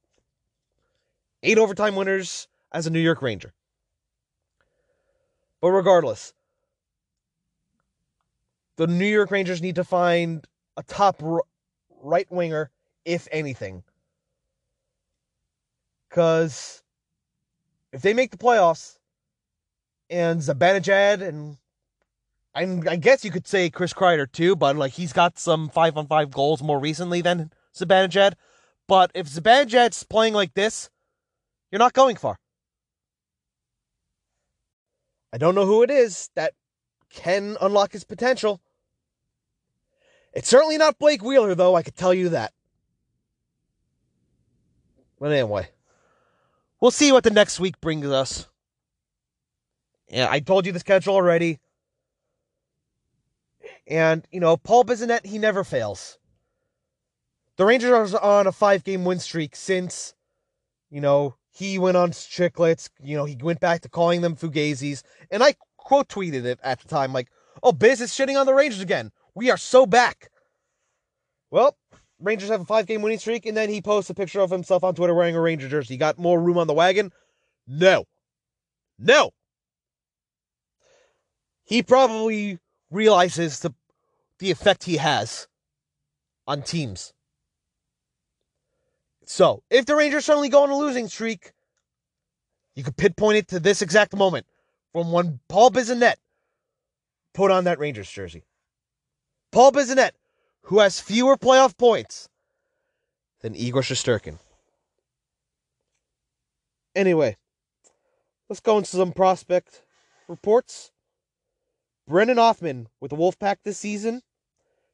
Eight 1.46 1.59
overtime 1.59 1.94
winners 1.94 2.48
as 2.72 2.88
a 2.88 2.90
New 2.90 2.98
York 2.98 3.22
Ranger. 3.22 3.54
But 5.61 5.70
regardless, 5.70 6.35
the 8.76 8.88
New 8.88 9.06
York 9.06 9.30
Rangers 9.30 9.62
need 9.62 9.76
to 9.76 9.85
find 9.85 10.44
a 10.76 10.82
top 10.82 11.22
right 12.02 12.26
winger, 12.32 12.70
if 13.04 13.28
anything. 13.30 13.85
Because 16.09 16.82
if 17.92 18.02
they 18.02 18.12
make 18.12 18.32
the 18.32 18.38
playoffs 18.38 18.98
and 20.11 20.40
Zibanejad 20.40 21.22
and 21.22 21.59
I, 22.56 22.62
I 22.90 22.96
guess 22.96 23.24
you 23.24 23.30
could 23.30 23.46
say 23.46 23.70
Chris 23.70 23.92
Kreider 23.92 24.30
too, 24.30 24.56
but 24.56 24.74
like 24.74 24.94
he's 24.94 25.12
got 25.12 25.38
some 25.38 25.68
five 25.68 25.96
on 25.96 26.09
five 26.09 26.32
goals 26.32 26.61
more 26.61 26.80
recently 26.80 27.20
than 27.20 27.52
Zibanejad. 27.72 28.32
But 28.88 29.12
if 29.14 29.28
Zibanejad's 29.28 30.02
playing 30.02 30.35
like 30.35 30.54
this, 30.54 30.90
you're 31.77 31.85
not 31.85 31.93
going 31.93 32.17
far. 32.17 32.39
I 35.31 35.37
don't 35.37 35.55
know 35.55 35.67
who 35.67 35.83
it 35.83 35.91
is 35.91 36.31
that 36.35 36.55
can 37.11 37.59
unlock 37.61 37.93
his 37.93 38.03
potential. 38.03 38.62
It's 40.33 40.49
certainly 40.49 40.79
not 40.79 40.99
Blake 40.99 41.23
Wheeler, 41.23 41.55
though, 41.55 41.75
I 41.75 41.83
could 41.83 41.95
tell 41.95 42.15
you 42.15 42.31
that. 42.31 42.55
But 45.21 45.33
anyway, 45.33 45.69
we'll 46.81 46.91
see 46.91 47.12
what 47.12 47.25
the 47.25 47.31
next 47.31 47.61
week 47.61 47.79
brings 47.83 48.07
us. 48.07 48.49
Yeah, 50.09 50.29
I 50.31 50.41
told 50.41 50.65
you 50.65 50.73
the 50.73 50.81
schedule 50.81 51.12
already. 51.12 51.59
And, 53.87 54.27
you 54.33 54.41
know, 54.41 54.57
Paul 54.57 54.87
Bissonnette, 54.87 55.27
he 55.27 55.37
never 55.37 55.62
fails. 55.62 56.19
The 57.59 57.67
Rangers 57.67 58.15
are 58.15 58.23
on 58.23 58.47
a 58.47 58.53
five 58.53 58.83
game 58.83 59.05
win 59.05 59.19
streak 59.19 59.55
since, 59.55 60.15
you 60.89 61.03
know, 61.03 61.35
he 61.57 61.79
went 61.79 61.97
on 61.97 62.11
Chiclets. 62.11 62.90
You 63.03 63.16
know, 63.16 63.25
he 63.25 63.37
went 63.37 63.61
back 63.61 63.81
to 63.81 63.88
calling 63.88 64.21
them 64.21 64.37
Fugazis. 64.37 65.03
And 65.31 65.42
I 65.42 65.55
quote 65.79 66.09
tweeted 66.09 66.45
it 66.45 66.61
at 66.62 66.81
the 66.81 66.88
time 66.88 67.14
like, 67.14 67.29
oh, 67.62 67.73
Biz 67.73 68.03
is 68.03 68.11
shitting 68.11 68.38
on 68.38 68.45
the 68.45 68.53
Rangers 68.53 68.83
again. 68.83 69.11
We 69.35 69.51
are 69.51 69.57
so 69.57 69.87
back. 69.87 70.31
Well, 71.51 71.75
Rangers 72.21 72.51
have 72.51 72.61
a 72.61 72.66
five 72.66 72.87
game 72.87 73.01
winning 73.01 73.19
streak, 73.19 73.47
and 73.47 73.57
then 73.57 73.71
he 73.71 73.81
posts 73.81 74.11
a 74.11 74.14
picture 74.14 74.40
of 74.40 74.51
himself 74.51 74.85
on 74.85 74.95
Twitter 74.95 75.14
wearing 75.14 75.35
a 75.35 75.40
Ranger 75.40 75.69
jersey. 75.69 75.95
He 75.95 75.99
got 75.99 76.19
more 76.19 76.38
room 76.38 76.59
on 76.59 76.66
the 76.66 76.75
wagon? 76.75 77.11
No. 77.66 78.05
No. 78.99 79.31
He 81.64 81.83
probably 81.83 82.59
realizes 82.90 83.61
the 83.61 83.75
the 84.38 84.51
effect 84.51 84.85
he 84.85 84.99
has 84.99 85.49
on 86.47 86.61
teams. 86.61 87.14
So, 89.27 89.65
if 89.71 89.87
the 89.87 89.97
Rangers 89.97 90.25
suddenly 90.25 90.49
go 90.49 90.62
on 90.62 90.71
a 90.71 90.77
losing 90.77 91.09
streak, 91.09 91.53
you 92.77 92.85
could 92.85 92.97
pinpoint 92.97 93.39
it 93.39 93.49
to 93.49 93.61
this 93.61 93.83
exact 93.83 94.15
moment 94.15 94.47
from 94.93 95.11
when 95.11 95.41
Paul 95.49 95.71
Bissonnette 95.71 96.17
put 97.35 97.51
on 97.51 97.65
that 97.65 97.81
Rangers 97.81 98.11
jersey. 98.11 98.45
Paul 99.51 99.73
Bissonnette, 99.73 100.12
who 100.62 100.79
has 100.79 101.01
fewer 101.01 101.37
playoff 101.37 101.77
points 101.77 102.29
than 103.41 103.57
Igor 103.57 103.83
Shesterkin. 103.83 104.39
Anyway, 106.95 107.37
let's 108.49 108.61
go 108.61 108.79
into 108.79 108.91
some 108.91 109.12
prospect 109.12 109.83
reports. 110.29 110.93
Brennan 112.07 112.37
Othmann 112.37 112.87
with 113.01 113.11
the 113.11 113.17
Wolfpack 113.17 113.57
this 113.65 113.79
season 113.79 114.23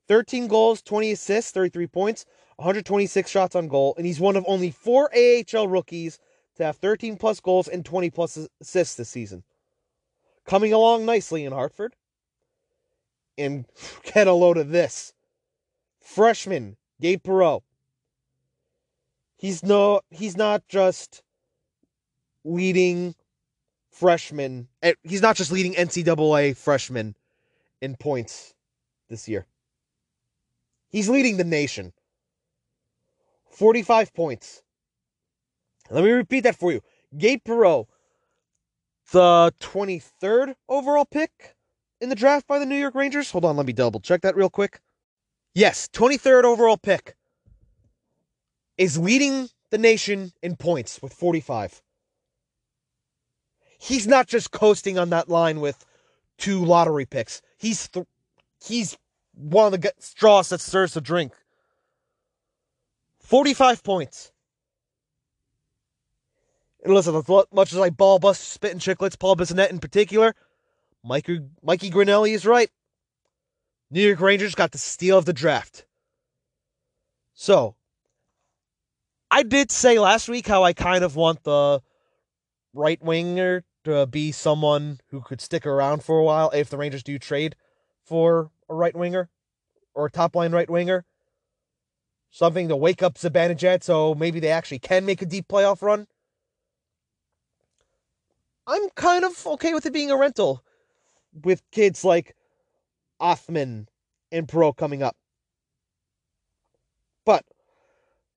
13 0.09 0.49
goals, 0.49 0.83
20 0.83 1.13
assists, 1.13 1.53
33 1.53 1.87
points, 1.87 2.25
126 2.63 3.29
shots 3.29 3.57
on 3.57 3.67
goal, 3.67 3.93
and 3.97 4.07
he's 4.07 4.21
one 4.21 4.37
of 4.37 4.45
only 4.47 4.71
four 4.71 5.11
AHL 5.13 5.67
rookies 5.67 6.21
to 6.57 6.65
have 6.65 6.77
13 6.77 7.17
plus 7.17 7.41
goals 7.41 7.67
and 7.67 7.85
20 7.85 8.11
plus 8.11 8.39
assists 8.61 8.95
this 8.95 9.09
season. 9.09 9.43
Coming 10.47 10.73
along 10.73 11.05
nicely 11.05 11.45
in 11.45 11.53
Hartford. 11.53 11.97
And 13.37 13.67
get 14.15 14.29
a 14.29 14.33
load 14.33 14.59
of 14.59 14.71
this. 14.71 15.13
Freshman 16.01 16.77
Gabe 17.01 17.23
Perreault. 17.23 17.63
He's 19.37 19.65
no 19.65 20.03
he's 20.11 20.37
not 20.37 20.69
just 20.69 21.23
leading 22.45 23.17
freshman. 23.91 24.69
Eh, 24.83 24.95
he's 25.03 25.23
not 25.23 25.35
just 25.35 25.51
leading 25.51 25.75
NCAA 25.75 26.57
freshmen 26.57 27.17
in 27.81 27.97
points 27.97 28.55
this 29.09 29.29
year. 29.29 29.47
He's 30.91 31.09
leading 31.09 31.39
the 31.39 31.45
nation. 31.45 31.93
45 33.53 34.13
points. 34.15 34.63
Let 35.91 36.05
me 36.05 36.11
repeat 36.11 36.41
that 36.41 36.57
for 36.57 36.73
you. 36.73 36.81
Gabe 37.17 37.41
Perreault, 37.47 37.87
the 39.13 39.53
23rd 39.61 40.55
overall 40.69 41.05
pick 41.05 41.57
in 42.01 42.09
the 42.09 42.15
draft 42.15 42.47
by 42.47 42.59
the 42.59 42.67
New 42.67 42.77
York 42.77 42.95
Rangers. 42.95 43.31
Hold 43.31 43.45
on, 43.45 43.57
let 43.57 43.67
me 43.67 43.73
double 43.73 44.01
check 44.01 44.23
that 44.23 44.37
real 44.37 44.51
quick. 44.51 44.81
Yes, 45.55 45.89
23rd 45.93 46.45
overall 46.45 46.79
pick 46.79 47.15
is 48.79 48.97
leading 48.97 49.49
the 49.71 49.79
nation 49.79 50.33
in 50.43 50.57
points 50.57 51.03
with 51.03 51.13
45 51.13 51.83
he's 53.83 54.07
not 54.07 54.29
just 54.29 54.53
coasting 54.53 54.99
on 54.99 55.11
that 55.11 55.29
line 55.29 55.61
with 55.61 55.85
two 56.39 56.65
lottery 56.65 57.05
picks. 57.05 57.43
He's 57.59 57.89
th- 57.89 58.07
he's 58.65 58.97
one 59.35 59.73
of 59.73 59.81
the 59.81 59.93
straws 59.99 60.51
that 60.51 60.61
stirs 60.61 60.95
the 60.95 61.01
drink. 61.01 61.33
45 63.33 63.83
points. 63.83 64.31
And 66.85 66.93
listen, 66.93 67.17
as 67.17 67.27
much 67.51 67.73
as 67.73 67.79
I 67.79 67.89
ball 67.89 68.19
bust 68.19 68.47
spitting 68.47 68.79
Chiclets, 68.79 69.19
Paul 69.19 69.37
Bissonnette 69.37 69.71
in 69.71 69.79
particular, 69.79 70.35
Mikey, 71.03 71.41
Mikey 71.63 71.91
Grinelli 71.91 72.35
is 72.35 72.45
right. 72.45 72.69
New 73.91 74.03
York 74.03 74.21
Rangers 74.21 74.55
got 74.55 74.73
the 74.73 74.77
steal 74.77 75.17
of 75.17 75.25
the 75.25 75.33
draft. 75.33 75.87
So, 77.33 77.75
I 79.31 79.45
did 79.45 79.71
say 79.71 79.99
last 79.99 80.29
week 80.29 80.47
how 80.47 80.63
I 80.63 80.75
kind 80.75 81.03
of 81.03 81.17
want 81.17 81.43
the 81.43 81.81
right 82.75 83.03
winger 83.03 83.65
to 83.85 84.07
be 84.07 84.31
someone 84.31 85.01
who 85.09 85.23
could 85.23 85.41
stick 85.41 85.65
around 85.65 86.05
for 86.05 86.19
a 86.19 86.23
while 86.23 86.51
if 86.51 86.69
the 86.69 86.77
Rangers 86.77 87.03
do 87.03 87.19
trade 87.19 87.57
for 88.05 88.51
a 88.69 88.75
right 88.75 88.95
winger 88.95 89.31
or 89.95 90.05
a 90.05 90.11
top 90.11 90.37
line 90.37 90.53
right 90.53 90.69
winger. 90.69 91.07
Something 92.35 92.69
to 92.69 92.77
wake 92.77 93.03
up 93.03 93.17
Zibanejad 93.17 93.83
so 93.83 94.15
maybe 94.15 94.41
they 94.41 94.49
actually 94.49 94.79
can 94.79 95.05
make 95.05 95.21
a 95.21 95.27
deep 95.27 95.49
playoff 95.49 95.83
run. 95.83 96.07
I'm 98.67 98.89
kind 98.97 99.27
of 99.27 99.47
okay 99.47 99.75
with 99.75 99.85
it 99.85 99.93
being 99.93 100.11
a 100.11 100.17
rental 100.17 100.65
with 101.45 101.63
kids 101.73 102.05
like 102.07 102.35
Othmann 103.21 103.87
and 104.31 104.49
Perreault 104.49 104.79
coming 104.79 105.03
up. 105.03 105.15
But 107.27 107.45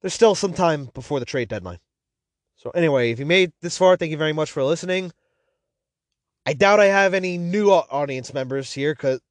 there's 0.02 0.14
still 0.14 0.36
some 0.36 0.54
time 0.54 0.90
before 0.94 1.22
the 1.22 1.26
trade 1.26 1.48
deadline. 1.48 1.80
So, 2.58 2.72
anyway, 2.72 3.12
if 3.12 3.20
you 3.20 3.26
made 3.26 3.54
this 3.62 3.78
far, 3.78 3.96
thank 3.96 4.12
you 4.12 4.18
very 4.18 4.34
much 4.34 4.52
for 4.52 4.62
listening. 4.64 5.14
I 6.46 6.52
doubt 6.54 6.82
I 6.82 6.88
have 6.88 7.14
any 7.14 7.38
new 7.38 7.72
audience 7.72 8.34
members 8.34 8.74
here 8.74 8.94
because, 8.94 9.22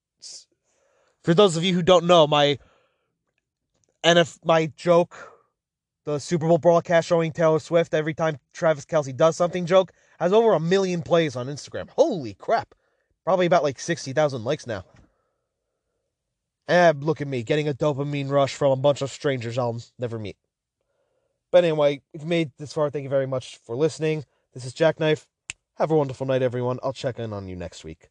for 1.23 1.35
those 1.35 1.57
of 1.59 1.65
you 1.65 1.75
who 1.75 1.83
don't 1.83 2.07
know, 2.07 2.27
my 2.27 2.59
and 4.05 4.19
if 4.19 4.39
my 4.45 4.67
joke, 4.77 5.17
the 6.05 6.19
Super 6.19 6.47
Bowl 6.47 6.59
broadcast 6.59 7.09
showing 7.09 7.33
Taylor 7.33 7.59
Swift 7.59 7.95
every 7.95 8.15
time 8.15 8.39
Travis 8.53 8.85
Kelce 8.85 9.17
does 9.17 9.37
something 9.37 9.65
joke, 9.67 9.91
has 10.21 10.33
over 10.33 10.53
a 10.53 10.61
million 10.61 11.03
plays 11.03 11.35
on 11.35 11.47
Instagram. 11.47 11.89
Holy 11.91 12.35
crap. 12.35 12.75
Probably 13.25 13.47
about 13.47 13.63
like 13.63 13.81
60,000 13.81 14.45
likes 14.45 14.67
now. 14.67 14.85
And 16.69 17.03
look 17.03 17.21
at 17.21 17.27
me, 17.27 17.43
getting 17.43 17.69
a 17.69 17.75
dopamine 17.75 18.31
rush 18.31 18.55
from 18.55 18.73
a 18.73 18.77
bunch 18.77 19.03
of 19.03 19.11
strangers 19.11 19.59
I'll 19.59 19.81
never 19.99 20.19
meet. 20.19 20.37
But 21.51 21.65
anyway, 21.65 22.03
if 22.13 22.23
you 22.23 22.29
made 22.29 22.53
this 22.59 22.73
far, 22.73 22.91
thank 22.91 23.05
you 23.05 23.09
very 23.09 23.27
much 23.27 23.59
for 23.65 23.77
listening. 23.77 24.25
This 24.53 24.65
is 24.65 24.75
Jackknife. 24.75 25.27
Have 25.77 25.91
a 25.91 25.97
wonderful 25.97 26.27
night, 26.27 26.43
everyone. 26.43 26.79
I'll 26.83 26.93
check 26.93 27.19
in 27.19 27.33
on 27.33 27.49
you 27.49 27.57
next 27.57 27.85
week. 27.85 28.11